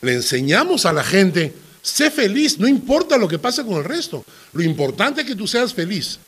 [0.00, 4.24] Le enseñamos a la gente, sé feliz, no importa lo que pase con el resto.
[4.52, 6.18] Lo importante es que tú seas feliz.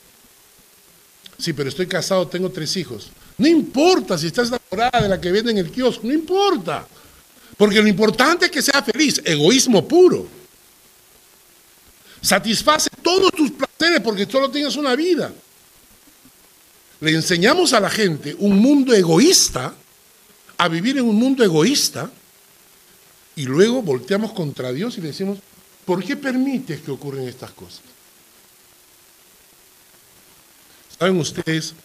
[1.37, 3.09] Sí, pero estoy casado, tengo tres hijos.
[3.37, 6.87] No importa si estás enamorada de la que vende en el kiosco, no importa.
[7.55, 10.27] Porque lo importante es que sea feliz, egoísmo puro.
[12.21, 15.31] Satisface todos tus placeres porque solo tienes una vida.
[16.99, 19.75] Le enseñamos a la gente un mundo egoísta,
[20.57, 22.11] a vivir en un mundo egoísta,
[23.35, 25.39] y luego volteamos contra Dios y le decimos,
[25.85, 27.81] ¿por qué permites que ocurran estas cosas?
[30.97, 31.75] ¿Saben ustedes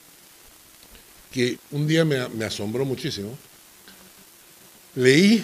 [1.32, 3.38] que un día me, asombró muchísimo.
[4.94, 5.42] leí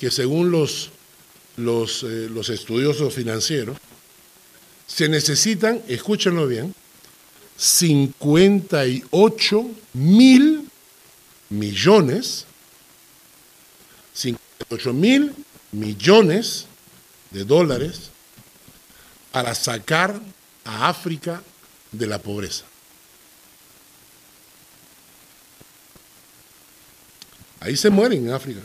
[0.00, 0.90] que según los,
[1.56, 3.76] los, eh, los estudiosos financieros,
[4.86, 6.74] se necesitan, escúchenlo bien,
[7.56, 10.68] 58 mil
[11.54, 12.44] millones,
[14.14, 15.34] 58 mil
[15.72, 16.66] millones
[17.30, 18.10] de dólares
[19.32, 20.20] para sacar
[20.64, 21.42] a África
[21.90, 22.64] de la pobreza.
[27.60, 28.60] Ahí se mueren en África.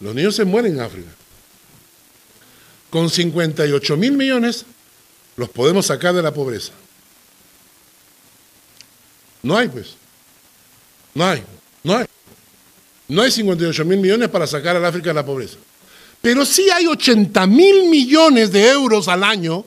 [0.00, 1.10] Los niños se mueren en África.
[2.88, 4.64] Con 58 mil millones
[5.36, 6.72] los podemos sacar de la pobreza.
[9.42, 9.99] No hay, pues.
[11.14, 11.42] No hay,
[11.82, 12.06] no hay.
[13.08, 15.56] No hay 58 mil millones para sacar al África de la pobreza.
[16.20, 19.64] Pero sí hay 80 mil millones de euros al año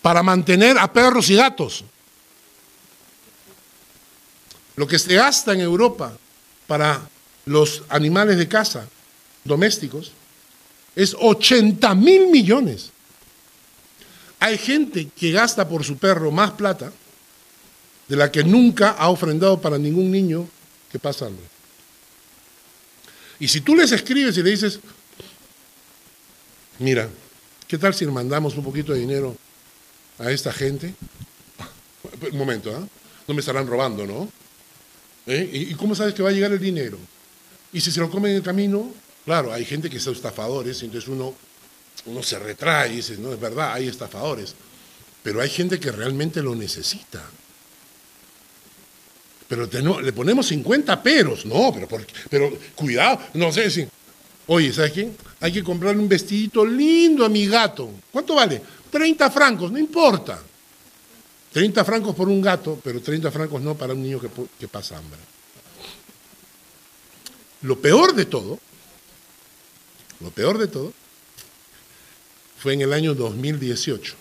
[0.00, 1.84] para mantener a perros y gatos.
[4.76, 6.16] Lo que se gasta en Europa
[6.66, 7.02] para
[7.44, 8.88] los animales de casa
[9.44, 10.12] domésticos
[10.96, 12.90] es 80 mil millones.
[14.38, 16.90] Hay gente que gasta por su perro más plata
[18.10, 20.48] de la que nunca ha ofrendado para ningún niño
[20.90, 21.44] que pasa hambre.
[23.38, 24.80] Y si tú les escribes y le dices,
[26.80, 27.08] mira,
[27.68, 29.36] ¿qué tal si mandamos un poquito de dinero
[30.18, 30.92] a esta gente?
[32.32, 32.84] Un momento, ¿ah?
[33.28, 34.28] No me estarán robando, ¿no?
[35.28, 35.68] ¿Eh?
[35.70, 36.98] ¿Y cómo sabes que va a llegar el dinero?
[37.72, 38.92] Y si se lo comen en el camino,
[39.24, 41.32] claro, hay gente que son estafadores, entonces uno,
[42.06, 44.56] uno se retrae y dice, no, es verdad, hay estafadores.
[45.22, 47.22] Pero hay gente que realmente lo necesita
[49.50, 49.68] pero
[50.00, 51.44] le ponemos 50 peros.
[51.44, 51.88] No, pero,
[52.30, 53.84] pero cuidado, no sé si...
[54.46, 55.10] Oye, ¿sabes qué?
[55.40, 57.90] Hay que comprarle un vestidito lindo a mi gato.
[58.12, 58.62] ¿Cuánto vale?
[58.92, 60.40] 30 francos, no importa.
[61.52, 64.96] 30 francos por un gato, pero 30 francos no para un niño que, que pasa
[64.96, 65.18] hambre.
[67.62, 68.60] Lo peor de todo,
[70.20, 70.92] lo peor de todo,
[72.56, 74.14] fue en el año 2018,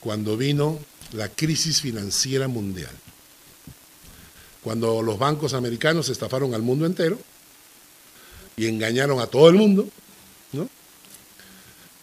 [0.00, 0.78] cuando vino
[1.12, 2.94] la crisis financiera mundial
[4.64, 7.18] cuando los bancos americanos estafaron al mundo entero
[8.56, 9.86] y engañaron a todo el mundo,
[10.52, 10.70] ¿no?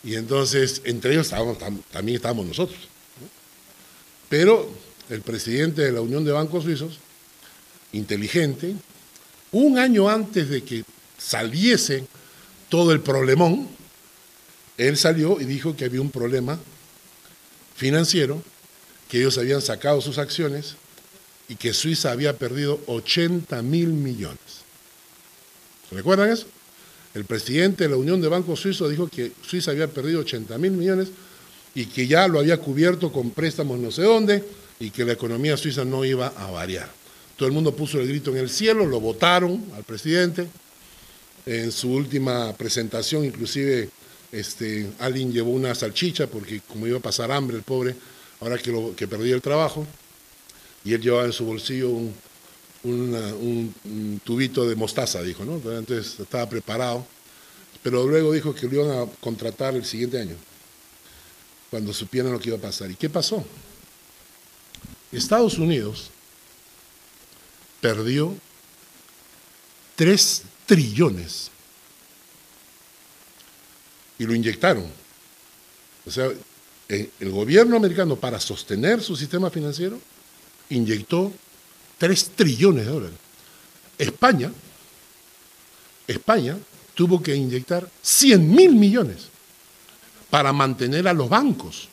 [0.04, 2.78] Y entonces, entre ellos también estábamos nosotros.
[4.30, 4.72] Pero
[5.10, 7.00] el presidente de la Unión de Bancos Suizos,
[7.94, 8.76] inteligente,
[9.52, 10.84] un año antes de que
[11.18, 12.06] saliese
[12.70, 13.68] todo el problemón,
[14.78, 16.60] él salió y dijo que había un problema
[17.76, 18.42] financiero,
[19.10, 20.76] que ellos habían sacado sus acciones
[21.52, 24.64] y que Suiza había perdido 80 mil millones.
[25.92, 26.46] ¿Recuerdan eso?
[27.14, 30.72] El presidente de la Unión de Bancos Suizos dijo que Suiza había perdido 80 mil
[30.72, 31.10] millones
[31.76, 34.46] y que ya lo había cubierto con préstamos no sé dónde
[34.80, 36.90] y que la economía suiza no iba a variar.
[37.36, 40.48] Todo el mundo puso el grito en el cielo, lo votaron al presidente.
[41.46, 43.90] En su última presentación, inclusive,
[44.32, 47.94] este, alguien llevó una salchicha porque como iba a pasar hambre el pobre,
[48.40, 49.86] ahora que, lo, que perdía el trabajo
[50.84, 51.90] y él llevaba en su bolsillo
[52.84, 55.56] un, tubito de mostaza, dijo, ¿no?
[55.56, 57.06] Entonces estaba preparado,
[57.84, 60.36] pero luego dijo que lo iban a contratar el siguiente año,
[61.70, 62.90] cuando supieran lo que iba a pasar.
[62.90, 63.44] ¿Y qué pasó?
[65.12, 66.10] Estados Unidos
[67.80, 68.36] perdió
[69.96, 71.52] 3 trillones
[74.18, 74.86] y lo inyectaron.
[76.06, 76.30] O sea,
[76.90, 80.00] eh, el gobierno americano para sostener su sistema financiero
[80.72, 81.32] inyectó
[81.98, 83.18] 3 trillones de dólares.
[83.98, 84.52] España,
[86.08, 86.58] España
[86.96, 89.28] tuvo que inyectar 100 mil millones
[90.30, 91.88] para mantener a los bancos.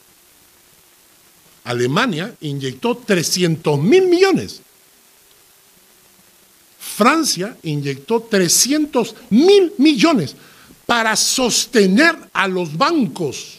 [1.64, 4.62] Alemania inyectó 300 mil millones.
[6.78, 10.34] Francia inyectó 300 mil millones
[10.86, 13.58] para sostener a los bancos.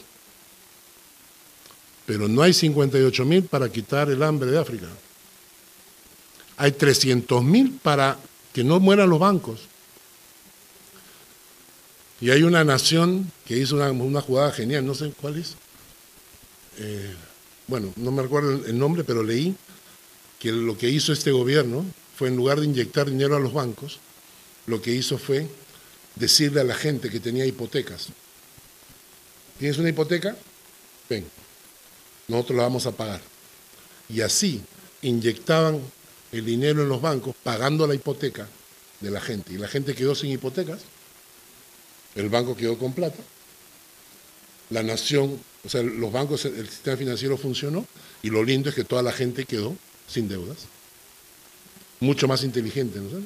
[2.08, 4.88] Pero no hay 58 mil para quitar el hambre de África
[6.60, 8.20] hay 300 mil para
[8.52, 9.62] que no mueran los bancos.
[12.20, 15.56] Y hay una nación que hizo una, jugada genial, no sé cuál es.
[16.78, 17.16] Eh,
[17.68, 19.56] bueno, no me recuerdo el nombre, pero leí
[20.38, 21.86] que lo que hizo este gobierno
[22.18, 24.00] fue, en lugar de inyectar dinero a los bancos,
[24.68, 25.48] lo que hizo fue
[26.16, 28.08] decirle a la gente que tenía hipotecas,
[29.58, 30.36] ¿tienes una hipoteca?
[31.10, 31.26] Ven,
[32.28, 33.22] nosotros la vamos a pagar.
[34.10, 34.62] Y así
[35.02, 35.80] inyectaban
[36.32, 38.48] el dinero en los bancos pagando la hipoteca
[39.00, 39.54] de la gente.
[39.54, 40.82] Y la gente quedó sin hipotecas,
[42.15, 43.21] el banco quedó con plata,
[44.69, 47.86] la nación, o sea, los bancos, el sistema financiero funcionó
[48.21, 49.75] y lo lindo es que toda la gente quedó
[50.08, 50.58] sin deudas.
[52.02, 53.00] mucho más inteligente.
[53.00, 53.21] ¿no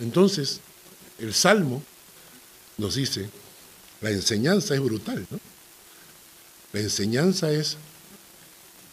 [0.00, 0.60] Entonces,
[1.18, 1.82] el Salmo
[2.78, 3.28] nos dice,
[4.00, 5.40] la enseñanza es brutal, ¿no?
[6.72, 7.76] La enseñanza es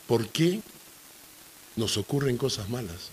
[0.07, 0.61] por qué
[1.75, 3.09] nos ocurren cosas malas.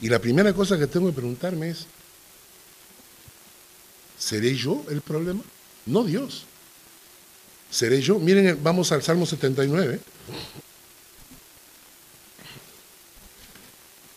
[0.00, 1.86] Y la primera cosa que tengo que preguntarme es,
[4.18, 5.42] ¿seré yo el problema?
[5.86, 6.44] No Dios.
[7.70, 8.18] ¿Seré yo?
[8.18, 10.00] Miren, vamos al Salmo 79.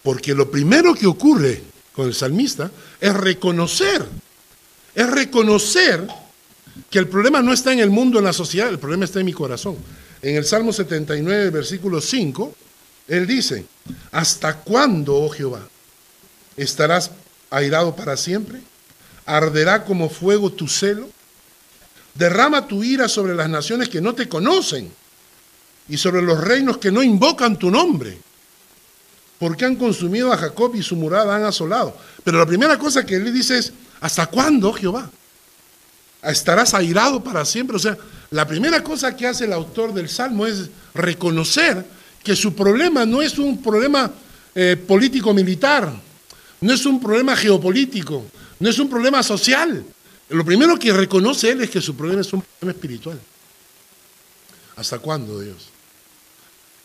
[0.01, 1.61] Porque lo primero que ocurre
[1.93, 4.05] con el salmista es reconocer,
[4.95, 6.07] es reconocer
[6.89, 9.27] que el problema no está en el mundo, en la sociedad, el problema está en
[9.27, 9.77] mi corazón.
[10.21, 12.55] En el Salmo 79, versículo 5,
[13.07, 13.65] él dice,
[14.11, 15.61] ¿hasta cuándo, oh Jehová,
[16.55, 17.11] estarás
[17.49, 18.61] airado para siempre?
[19.25, 21.09] ¿Arderá como fuego tu celo?
[22.13, 24.91] Derrama tu ira sobre las naciones que no te conocen
[25.89, 28.17] y sobre los reinos que no invocan tu nombre,
[29.39, 31.97] porque han consumido a Jacob y su murada han asolado.
[32.23, 35.09] Pero la primera cosa que él dice es, ¿hasta cuándo, oh Jehová?
[36.21, 37.75] ¿Estarás airado para siempre?
[37.75, 37.97] O sea,
[38.31, 41.85] la primera cosa que hace el autor del Salmo es reconocer
[42.23, 44.11] que su problema no es un problema
[44.55, 45.93] eh, político-militar,
[46.61, 48.25] no es un problema geopolítico,
[48.59, 49.85] no es un problema social.
[50.29, 53.19] Lo primero que reconoce él es que su problema es un problema espiritual.
[54.77, 55.69] ¿Hasta cuándo, Dios?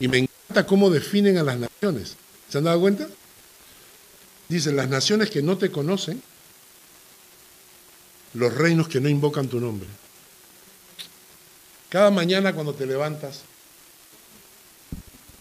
[0.00, 2.16] Y me encanta cómo definen a las naciones.
[2.48, 3.08] ¿Se han dado cuenta?
[4.48, 6.22] Dicen, las naciones que no te conocen,
[8.34, 9.88] los reinos que no invocan tu nombre.
[11.88, 13.42] Cada mañana cuando te levantas,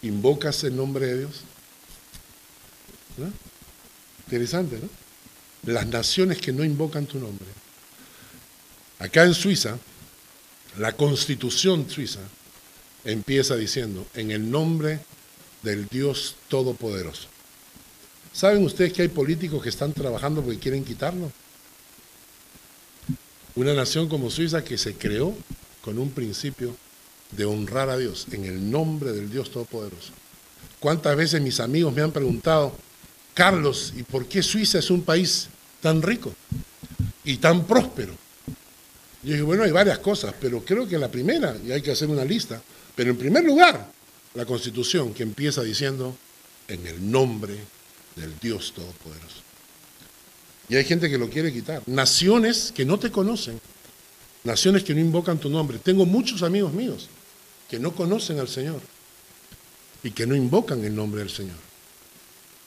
[0.02, 1.40] invocas el nombre de Dios.
[4.26, 4.88] Interesante, ¿no?
[5.72, 7.46] Las naciones que no invocan tu nombre.
[8.98, 9.78] Acá en Suiza,
[10.78, 12.20] la constitución suiza
[13.04, 15.00] empieza diciendo, en el nombre
[15.62, 17.28] del Dios Todopoderoso.
[18.32, 21.32] ¿Saben ustedes que hay políticos que están trabajando porque quieren quitarlo?
[23.54, 25.34] Una nación como Suiza que se creó
[25.80, 26.76] con un principio
[27.30, 30.12] de honrar a Dios en el nombre del Dios Todopoderoso.
[30.80, 32.72] ¿Cuántas veces mis amigos me han preguntado,
[33.34, 35.48] Carlos, ¿y por qué Suiza es un país
[35.80, 36.34] tan rico
[37.24, 38.14] y tan próspero?
[39.22, 42.08] Yo dije, bueno, hay varias cosas, pero creo que la primera, y hay que hacer
[42.08, 42.62] una lista,
[42.94, 43.90] pero en primer lugar,
[44.34, 46.16] la constitución que empieza diciendo,
[46.68, 47.56] en el nombre
[48.14, 49.42] del Dios Todopoderoso.
[50.68, 51.82] Y hay gente que lo quiere quitar.
[51.86, 53.58] Naciones que no te conocen,
[54.44, 55.78] naciones que no invocan tu nombre.
[55.78, 57.08] Tengo muchos amigos míos
[57.68, 58.80] que no conocen al Señor
[60.02, 61.56] y que no invocan el nombre del Señor,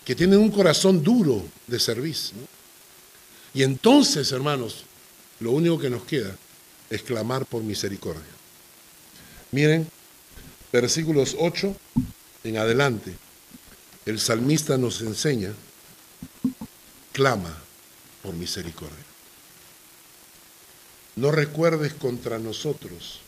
[0.05, 2.37] que tienen un corazón duro de servicio.
[3.53, 4.85] Y entonces, hermanos,
[5.39, 6.35] lo único que nos queda
[6.89, 8.21] es clamar por misericordia.
[9.51, 9.89] Miren,
[10.71, 11.75] versículos 8
[12.43, 13.15] en adelante,
[14.05, 15.53] el salmista nos enseña,
[17.11, 17.55] clama
[18.21, 19.05] por misericordia.
[21.15, 23.19] No recuerdes contra nosotros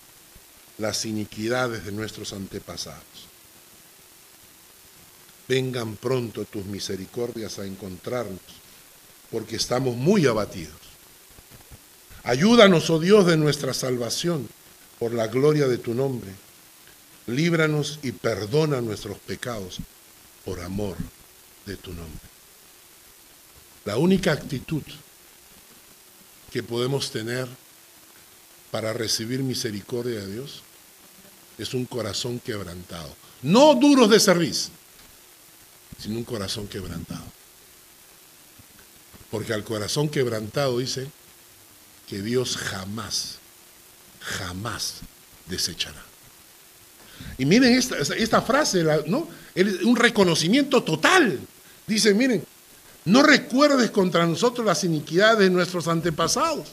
[0.77, 3.27] las iniquidades de nuestros antepasados.
[5.47, 8.39] Vengan pronto tus misericordias a encontrarnos,
[9.29, 10.73] porque estamos muy abatidos.
[12.23, 14.47] Ayúdanos, oh Dios, de nuestra salvación,
[14.99, 16.31] por la gloria de tu nombre.
[17.27, 19.79] Líbranos y perdona nuestros pecados,
[20.45, 20.95] por amor
[21.65, 22.29] de tu nombre.
[23.85, 24.83] La única actitud
[26.51, 27.47] que podemos tener
[28.73, 30.63] para recibir misericordia de Dios
[31.59, 33.15] es un corazón quebrantado.
[33.43, 34.73] No duros de servicio,
[35.99, 37.21] sino un corazón quebrantado.
[39.29, 41.07] Porque al corazón quebrantado dice
[42.09, 43.35] que Dios jamás,
[44.19, 45.01] jamás
[45.45, 46.03] desechará.
[47.37, 49.27] Y miren esta, esta frase, ¿no?
[49.83, 51.39] Un reconocimiento total.
[51.85, 52.43] Dice, miren,
[53.05, 56.69] no recuerdes contra nosotros las iniquidades de nuestros antepasados.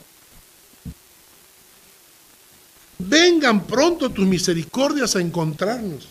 [3.00, 6.06] Vengan pronto tus misericordias a encontrarnos,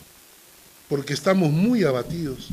[0.88, 2.50] porque estamos muy abatidos.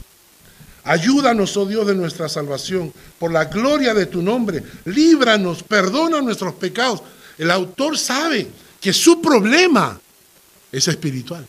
[0.85, 4.63] Ayúdanos, oh Dios de nuestra salvación, por la gloria de tu nombre.
[4.85, 7.03] Líbranos, perdona nuestros pecados.
[7.39, 8.49] El autor sabe
[8.81, 10.01] que su problema
[10.71, 11.47] es espiritual.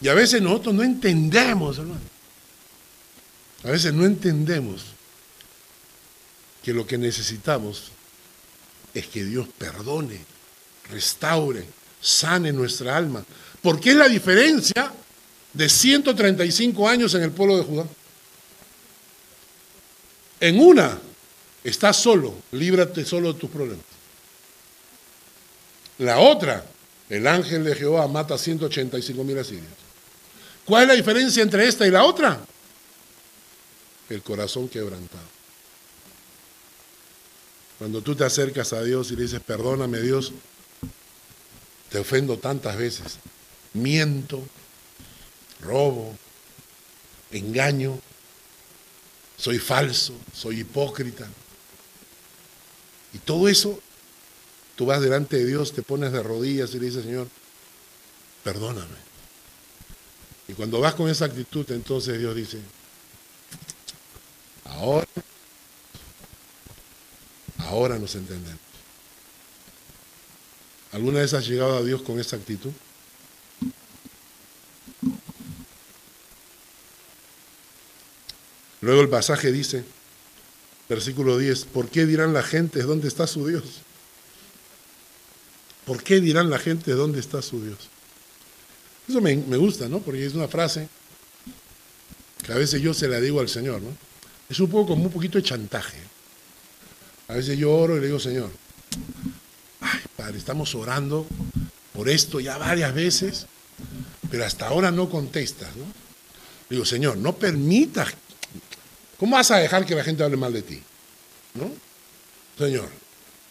[0.00, 2.00] Y a veces nosotros no entendemos, hermano.
[3.64, 4.84] A veces no entendemos
[6.62, 7.90] que lo que necesitamos
[8.94, 10.20] es que Dios perdone,
[10.90, 11.64] restaure,
[12.00, 13.24] sane nuestra alma.
[13.62, 14.92] Porque es la diferencia
[15.52, 17.86] de 135 años en el pueblo de Judá.
[20.40, 20.98] En una,
[21.64, 23.84] estás solo, líbrate solo de tus problemas.
[25.98, 26.64] La otra,
[27.08, 29.66] el ángel de Jehová mata 185 mil asirios.
[30.64, 32.38] ¿Cuál es la diferencia entre esta y la otra?
[34.08, 35.38] El corazón quebrantado.
[37.78, 40.32] Cuando tú te acercas a Dios y le dices, perdóname Dios,
[41.90, 43.18] te ofendo tantas veces,
[43.72, 44.42] miento,
[45.60, 46.16] robo,
[47.30, 47.98] engaño,
[49.36, 51.28] soy falso, soy hipócrita.
[53.12, 53.80] Y todo eso,
[54.76, 57.28] tú vas delante de Dios, te pones de rodillas y le dices, Señor,
[58.44, 59.08] perdóname.
[60.48, 62.58] Y cuando vas con esa actitud, entonces Dios dice,
[64.64, 65.06] ahora,
[67.58, 68.67] ahora nos entendemos.
[70.92, 72.70] ¿Alguna vez has llegado a Dios con esa actitud?
[78.80, 79.84] Luego el pasaje dice,
[80.88, 83.82] versículo 10, ¿por qué dirán la gente dónde está su Dios?
[85.84, 87.78] ¿Por qué dirán la gente dónde está su Dios?
[89.08, 90.00] Eso me, gusta, ¿no?
[90.00, 90.88] Porque es una frase
[92.44, 93.96] que a veces yo se la digo al Señor, ¿no?
[94.48, 95.98] Es un poco como un poquito de chantaje.
[97.28, 98.50] A veces yo oro y le digo, Señor,
[100.36, 101.26] Estamos orando
[101.92, 103.46] por esto ya varias veces,
[104.30, 105.84] pero hasta ahora no contestas, ¿no?
[106.70, 108.14] Digo, Señor, no permitas
[109.18, 110.80] ¿Cómo vas a dejar que la gente hable mal de ti?
[112.56, 112.88] Señor,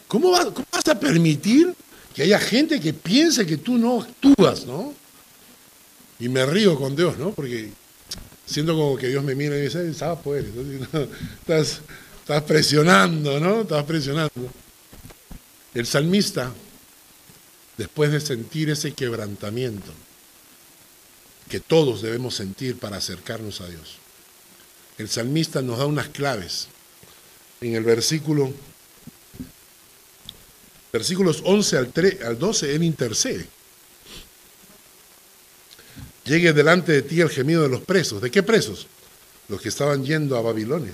[0.08, 1.74] ¿cómo, vas a permitir
[2.14, 4.94] que haya gente que piense que tú no actúas, ¿no?
[6.20, 7.32] Y me río con Dios, ¿no?
[7.32, 7.70] Porque
[8.46, 11.82] siento como que Dios me mira y dice, estás,
[12.22, 13.62] estás presionando, ¿no?
[13.62, 14.50] Estás presionando.
[15.74, 16.52] El salmista,
[17.78, 19.92] después de sentir ese quebrantamiento
[21.50, 23.98] que todos debemos sentir para acercarnos a Dios,
[24.98, 26.68] el salmista nos da unas claves.
[27.62, 28.52] En el versículo,
[30.92, 33.48] versículos 11 al, 3, al 12, él intercede.
[36.26, 38.22] Llegue delante de ti el gemido de los presos.
[38.22, 38.88] ¿De qué presos?
[39.48, 40.94] Los que estaban yendo a Babilonia.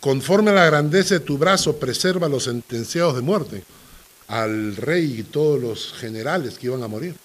[0.00, 3.64] Conforme a la grandeza de tu brazo, preserva los sentenciados de muerte,
[4.30, 7.16] al rey y todos los generales que iban a morir.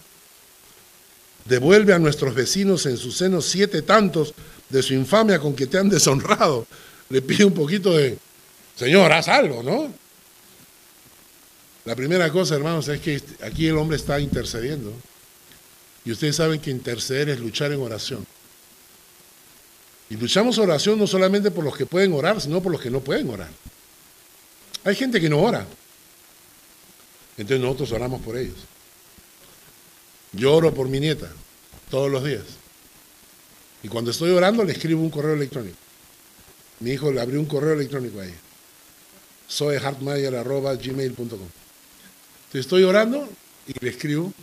[1.45, 4.34] Devuelve a nuestros vecinos en su seno siete tantos
[4.70, 6.66] de su infamia con que te han deshonrado.
[7.10, 8.18] Le pide un poquito de,
[8.76, 9.93] Señor, haz algo, ¿no?
[11.86, 14.91] La primera cosa, hermanos, es que aquí el hombre está intercediendo.
[16.03, 18.26] Y ustedes saben que interceder es luchar en oración.
[20.10, 23.01] Y luchamos oración no solamente por los que pueden orar, sino por los que no
[23.01, 23.49] pueden orar.
[24.84, 25.68] Hay gente que no ora.
[27.38, 28.57] Entonces nosotros oramos por ellos.
[30.31, 31.31] Yo oro por mi nieta
[31.89, 32.43] todos los días.
[33.83, 35.77] Y cuando estoy orando le escribo un correo electrónico.
[36.79, 38.36] Mi hijo le abrió un correo electrónico a ella.
[40.77, 41.49] gmail.com Entonces
[42.53, 43.29] estoy orando
[43.67, 44.33] y le escribo.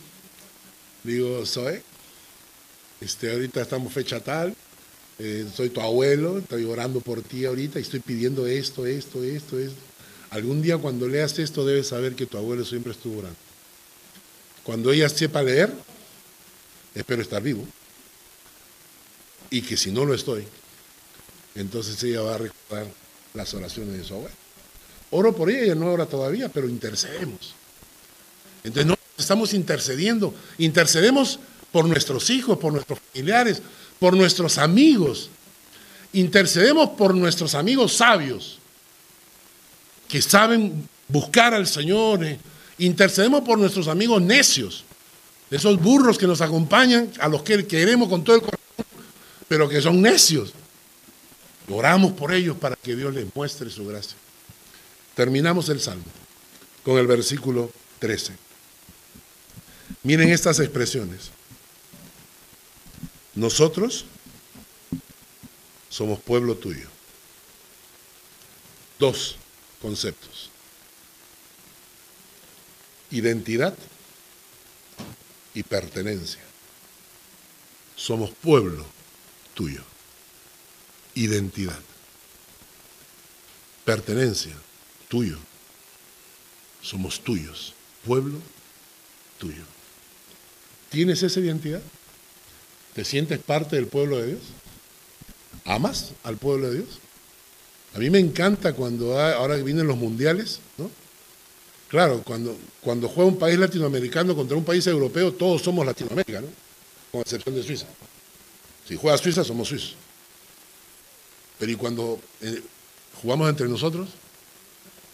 [1.03, 1.83] Digo, Zoe,
[3.01, 4.55] este, ahorita estamos fecha tal,
[5.19, 9.59] eh, soy tu abuelo, estoy orando por ti ahorita y estoy pidiendo esto, esto, esto,
[9.59, 9.81] esto.
[10.33, 13.37] Algún día cuando leas esto debes saber que tu abuelo siempre estuvo orando.
[14.63, 15.71] Cuando ella sepa leer,
[16.95, 17.67] espero estar vivo
[19.51, 20.47] y que si no lo estoy,
[21.53, 22.87] entonces ella va a recordar
[23.35, 24.33] las oraciones de su abuela.
[25.11, 27.53] Oro por ella, ella no ora todavía, pero intercedemos.
[28.63, 31.39] Entonces no estamos intercediendo, intercedemos
[31.71, 33.61] por nuestros hijos, por nuestros familiares,
[33.99, 35.29] por nuestros amigos.
[36.11, 38.61] Intercedemos por nuestros amigos sabios
[40.13, 42.23] que saben buscar al Señor.
[42.23, 42.37] Eh.
[42.77, 44.85] Intercedemos por nuestros amigos necios,
[45.49, 48.61] esos burros que nos acompañan, a los que queremos con todo el corazón
[49.47, 50.53] pero que son necios.
[51.67, 54.15] Oramos por ellos para que Dios les muestre su gracia.
[55.15, 56.05] Terminamos el salmo
[56.83, 58.33] con el versículo 13.
[60.03, 61.31] Miren estas expresiones.
[63.33, 64.05] Nosotros
[65.89, 66.87] somos pueblo tuyo.
[68.99, 69.37] Dos
[69.83, 70.49] conceptos.
[73.11, 73.75] Identidad
[75.53, 76.41] y pertenencia.
[77.95, 78.85] Somos pueblo
[79.53, 79.83] tuyo.
[81.13, 81.79] Identidad.
[83.85, 84.55] Pertenencia,
[85.09, 85.37] tuyo.
[86.81, 87.73] Somos tuyos.
[88.05, 88.39] Pueblo,
[89.37, 89.63] tuyo.
[90.89, 91.81] ¿Tienes esa identidad?
[92.95, 94.41] ¿Te sientes parte del pueblo de Dios?
[95.65, 97.02] ¿Amas al pueblo de Dios?
[97.95, 100.89] A mí me encanta cuando ahora vienen los mundiales, ¿no?
[101.89, 106.47] Claro, cuando, cuando juega un país latinoamericano contra un país europeo, todos somos Latinoamérica, ¿no?
[107.11, 107.85] Con excepción de Suiza.
[108.87, 109.95] Si juega Suiza, somos suizos.
[111.59, 112.61] Pero ¿y cuando eh,
[113.21, 114.09] jugamos entre nosotros?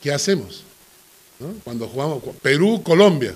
[0.01, 0.63] ¿Qué hacemos?
[1.63, 3.33] Cuando jugamos Perú, Colombia.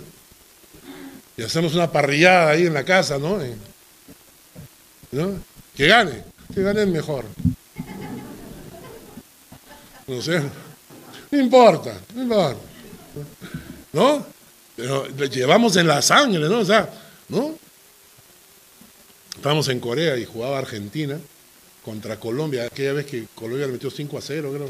[1.35, 3.39] Y hacemos una parrillada ahí en la casa, ¿no?
[5.11, 5.39] ¿no?
[5.75, 6.23] Que gane,
[6.53, 7.25] que gane el mejor.
[10.07, 10.41] No sé,
[11.31, 12.59] no importa, no importa.
[13.93, 14.25] ¿No?
[14.75, 16.59] Pero llevamos en la sangre, ¿no?
[16.59, 16.89] O sea,
[17.29, 17.57] ¿no?
[19.35, 21.19] Estábamos en Corea y jugaba Argentina
[21.83, 24.69] contra Colombia, aquella vez que Colombia le metió 5 a 0, creo.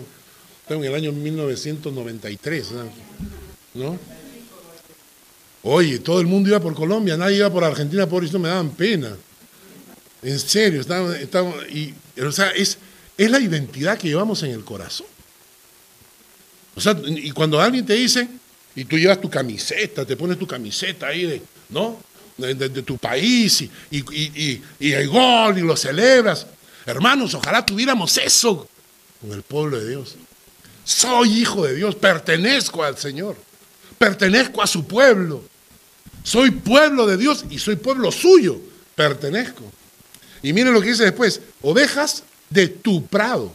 [0.62, 2.68] Estamos en el año 1993,
[3.74, 4.00] ¿no?
[5.64, 8.72] Oye, todo el mundo iba por Colombia, nadie iba por Argentina, por eso me daban
[8.72, 9.16] pena.
[10.22, 11.16] En serio, estamos,
[11.70, 12.78] y, o sea, es,
[13.18, 15.08] es la identidad que llevamos en el corazón.
[16.76, 18.28] O sea, y cuando alguien te dice,
[18.76, 22.00] y tú llevas tu camiseta, te pones tu camiseta ahí de, ¿no?
[22.38, 26.48] De, tu país y, y, y, el gol y lo celebras.
[26.86, 28.68] Hermanos, ojalá tuviéramos eso
[29.22, 30.16] con el pueblo de Dios.
[30.84, 33.38] Soy hijo de Dios, pertenezco al Señor,
[34.00, 35.44] pertenezco a su pueblo.
[36.24, 38.60] Soy pueblo de Dios y soy pueblo suyo,
[38.96, 39.64] pertenezco.
[40.42, 43.54] Y miren lo que dice después, ovejas de tu prado.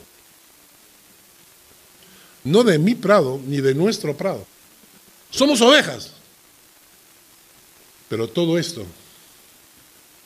[2.44, 4.46] No de mi prado ni de nuestro prado.
[5.30, 6.12] Somos ovejas.
[8.08, 8.86] Pero todo esto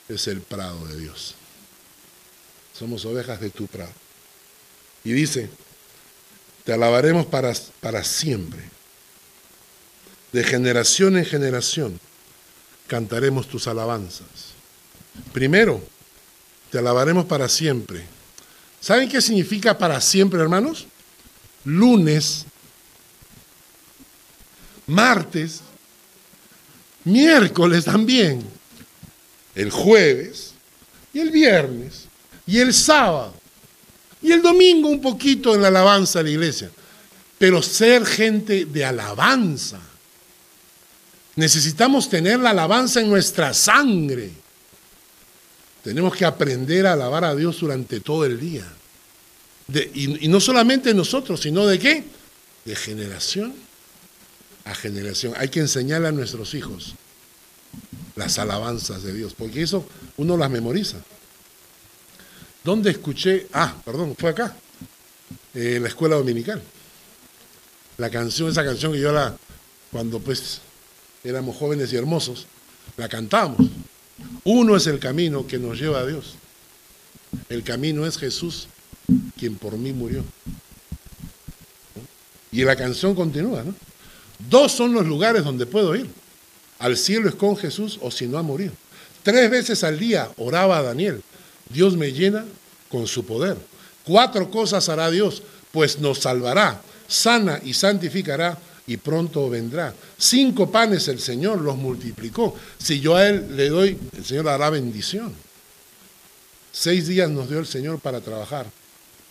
[0.09, 1.35] es el prado de Dios.
[2.79, 3.93] Somos ovejas de tu prado.
[5.05, 5.51] Y dice,
[6.65, 8.63] te alabaremos para, para siempre.
[10.33, 12.01] De generación en generación
[12.87, 14.53] cantaremos tus alabanzas.
[15.33, 15.83] Primero,
[16.71, 18.05] te alabaremos para siempre.
[18.81, 20.87] ¿Saben qué significa para siempre, hermanos?
[21.65, 22.45] Lunes,
[24.87, 25.61] martes,
[27.05, 28.43] miércoles también,
[29.55, 30.53] el jueves
[31.13, 32.07] y el viernes
[32.47, 33.35] y el sábado
[34.23, 36.71] y el domingo un poquito en la alabanza de la iglesia.
[37.39, 39.81] Pero ser gente de alabanza.
[41.35, 44.31] Necesitamos tener la alabanza en nuestra sangre.
[45.83, 48.65] Tenemos que aprender a alabar a Dios durante todo el día.
[49.95, 52.05] Y, no solamente nosotros, sino de qué?
[52.65, 53.55] De generación
[54.65, 55.35] a generación.
[55.37, 56.95] Hay que enseñarle a nuestros hijos
[58.15, 59.87] las alabanzas de Dios, porque eso
[60.17, 60.99] uno las memoriza.
[62.63, 63.49] ¿Dónde escuché?
[63.53, 64.57] Ah, perdón, fue acá,
[65.55, 66.63] en la escuela dominical.
[67.99, 69.37] La canción, esa canción que yo la,
[69.91, 70.61] cuando pues
[71.25, 72.47] éramos jóvenes y hermosos,
[72.97, 73.69] la cantábamos.
[74.45, 76.35] Uno es el camino que nos lleva a Dios.
[77.49, 78.69] El camino es Jesús,
[79.39, 80.25] quien por mí murió.
[82.51, 83.75] Y la canción continúa, ¿no?
[84.51, 86.09] Dos son los lugares donde puedo ir.
[86.79, 88.73] Al cielo es con Jesús o si no ha morido.
[89.23, 91.23] Tres veces al día oraba a Daniel.
[91.69, 92.45] Dios me llena
[92.89, 93.57] con su poder.
[94.05, 99.95] Cuatro cosas hará Dios, pues nos salvará, sana y santificará y pronto vendrá.
[100.19, 102.55] Cinco panes el Señor los multiplicó.
[102.79, 105.33] Si yo a Él le doy, el Señor dará bendición.
[106.73, 108.67] Seis días nos dio el Señor para trabajar,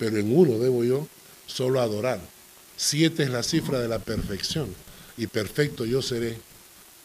[0.01, 1.07] pero en uno debo yo
[1.45, 2.19] solo adorar.
[2.75, 4.73] Siete es la cifra de la perfección
[5.15, 6.39] y perfecto yo seré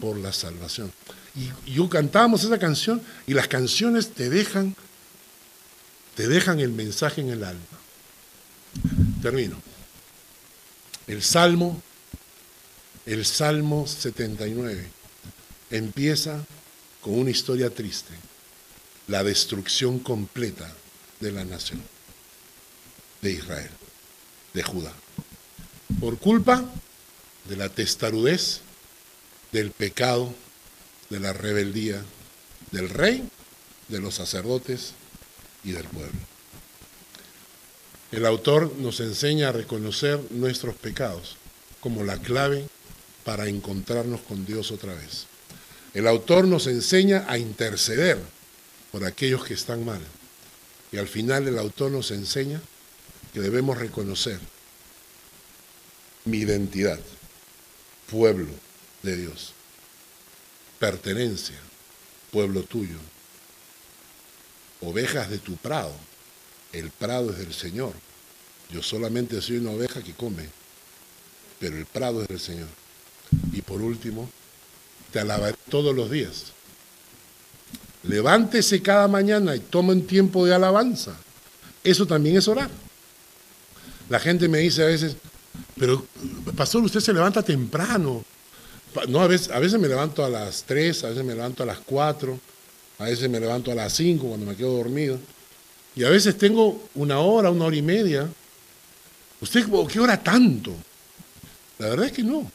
[0.00, 0.90] por la salvación.
[1.34, 4.74] Y, yo cantábamos esa canción y las canciones te dejan,
[6.14, 7.60] te dejan el mensaje en el alma.
[9.20, 9.60] Termino.
[11.06, 11.82] El Salmo,
[13.04, 14.88] el Salmo 79,
[15.70, 16.42] empieza
[17.02, 18.14] con una historia triste,
[19.06, 20.72] la destrucción completa
[21.20, 21.82] de la nación,
[23.22, 23.70] de Israel,
[24.54, 24.92] de Judá.
[26.00, 26.64] Por culpa
[27.48, 28.60] de la testarudez,
[29.52, 30.34] del pecado,
[31.10, 32.02] de la rebeldía
[32.72, 33.28] del rey,
[33.88, 34.92] de los sacerdotes
[35.64, 36.18] y del pueblo.
[38.12, 41.36] El autor nos enseña a reconocer nuestros pecados
[41.80, 42.66] como la clave
[43.24, 45.26] para encontrarnos con Dios otra vez.
[45.94, 48.18] El autor nos enseña a interceder
[48.92, 50.00] por aquellos que están mal.
[50.92, 52.60] Y al final el autor nos enseña
[53.36, 54.40] que debemos reconocer
[56.24, 56.98] mi identidad
[58.10, 58.48] pueblo
[59.02, 59.52] de Dios.
[60.78, 61.58] Pertenencia,
[62.32, 62.96] pueblo tuyo.
[64.80, 65.92] Ovejas de tu prado.
[66.72, 67.92] El prado es del Señor.
[68.70, 70.48] Yo solamente soy una oveja que come,
[71.60, 72.68] pero el prado es del Señor.
[73.52, 74.30] Y por último,
[75.12, 76.44] te alabaré todos los días.
[78.02, 81.18] Levántese cada mañana y toma un tiempo de alabanza.
[81.84, 82.85] Eso también es orar.
[84.08, 85.16] La gente me dice a veces,
[85.76, 86.06] pero,
[86.56, 88.24] pastor, usted se levanta temprano.
[89.08, 91.66] No, a veces, a veces me levanto a las 3, a veces me levanto a
[91.66, 92.38] las 4,
[92.98, 95.18] a veces me levanto a las 5 cuando me quedo dormido.
[95.94, 98.28] Y a veces tengo una hora, una hora y media.
[99.40, 100.74] ¿Usted qué hora tanto?
[101.78, 102.50] La verdad es que no.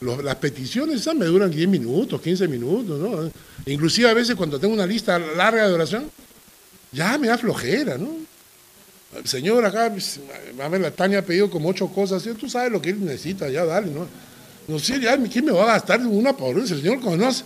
[0.00, 3.30] las peticiones esas me duran 10 minutos, 15 minutos, ¿no?
[3.66, 6.10] Inclusive a veces cuando tengo una lista larga de oración,
[6.92, 8.16] ya me da flojera, ¿no?
[9.24, 13.04] Señor, acá, a la Tania ha pedido como ocho cosas, tú sabes lo que él
[13.04, 14.06] necesita, ya dale, ¿no?
[14.68, 17.44] No sé, ya, ¿quién me va a gastar una por El Señor conoce.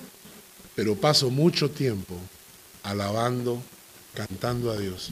[0.74, 2.16] Pero paso mucho tiempo
[2.82, 3.62] alabando,
[4.14, 5.10] cantando a Dios.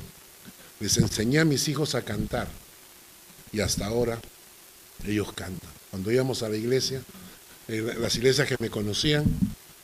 [0.80, 2.48] Les enseñé a mis hijos a cantar
[3.52, 4.18] y hasta ahora
[5.06, 5.70] ellos cantan.
[5.90, 7.02] Cuando íbamos a la iglesia,
[7.68, 9.24] las iglesias que me conocían,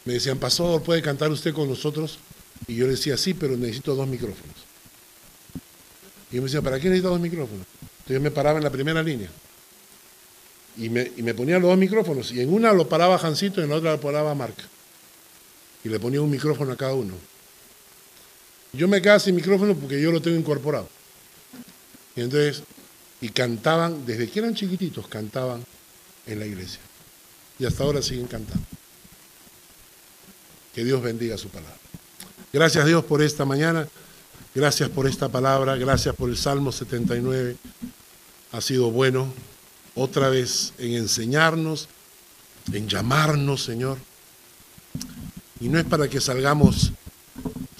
[0.04, 2.18] me decían, Pastor, ¿puede cantar usted con nosotros?
[2.66, 4.65] Y yo decía, sí, pero necesito dos micrófonos.
[6.30, 7.66] Y me decía, ¿para qué necesito dos micrófonos?
[7.80, 9.28] Entonces yo me paraba en la primera línea.
[10.76, 12.32] Y me, y me ponía los dos micrófonos.
[12.32, 14.64] Y en una lo paraba Jancito y en la otra lo paraba Marca.
[15.84, 17.14] Y le ponía un micrófono a cada uno.
[18.72, 20.88] Yo me quedaba sin micrófono porque yo lo tengo incorporado.
[22.14, 22.62] Y entonces,
[23.20, 25.64] y cantaban, desde que eran chiquititos, cantaban
[26.26, 26.80] en la iglesia.
[27.58, 28.66] Y hasta ahora siguen cantando.
[30.74, 31.76] Que Dios bendiga su palabra.
[32.52, 33.88] Gracias Dios por esta mañana.
[34.56, 35.76] Gracias por esta palabra.
[35.76, 37.58] Gracias por el Salmo 79.
[38.52, 39.30] Ha sido bueno
[39.94, 41.88] otra vez en enseñarnos,
[42.72, 43.98] en llamarnos, Señor.
[45.60, 46.92] Y no es para que salgamos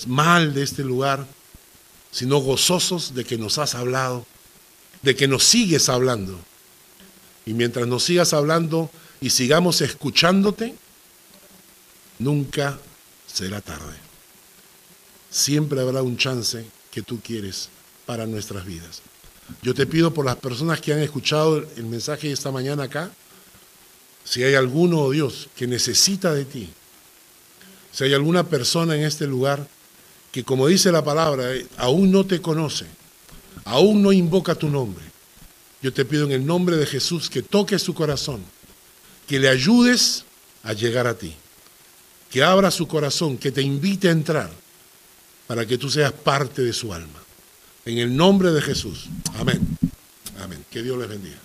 [0.06, 1.26] mal de este lugar,
[2.10, 4.26] sino gozosos de que nos has hablado,
[5.00, 6.38] de que nos sigues hablando.
[7.46, 8.90] Y mientras nos sigas hablando
[9.22, 10.74] y sigamos escuchándote,
[12.18, 12.78] nunca
[13.26, 14.05] será tarde.
[15.36, 17.68] Siempre habrá un chance que tú quieres
[18.06, 19.02] para nuestras vidas.
[19.60, 23.10] Yo te pido por las personas que han escuchado el mensaje esta mañana acá,
[24.24, 26.70] si hay alguno, oh Dios, que necesita de ti,
[27.92, 29.68] si hay alguna persona en este lugar
[30.32, 32.86] que, como dice la palabra, eh, aún no te conoce,
[33.66, 35.04] aún no invoca tu nombre,
[35.82, 38.42] yo te pido en el nombre de Jesús que toques su corazón,
[39.28, 40.24] que le ayudes
[40.62, 41.36] a llegar a ti,
[42.30, 44.65] que abra su corazón, que te invite a entrar
[45.46, 47.20] para que tú seas parte de su alma.
[47.84, 49.08] En el nombre de Jesús.
[49.34, 49.60] Amén.
[50.40, 50.64] Amén.
[50.70, 51.38] Que Dios les bendiga.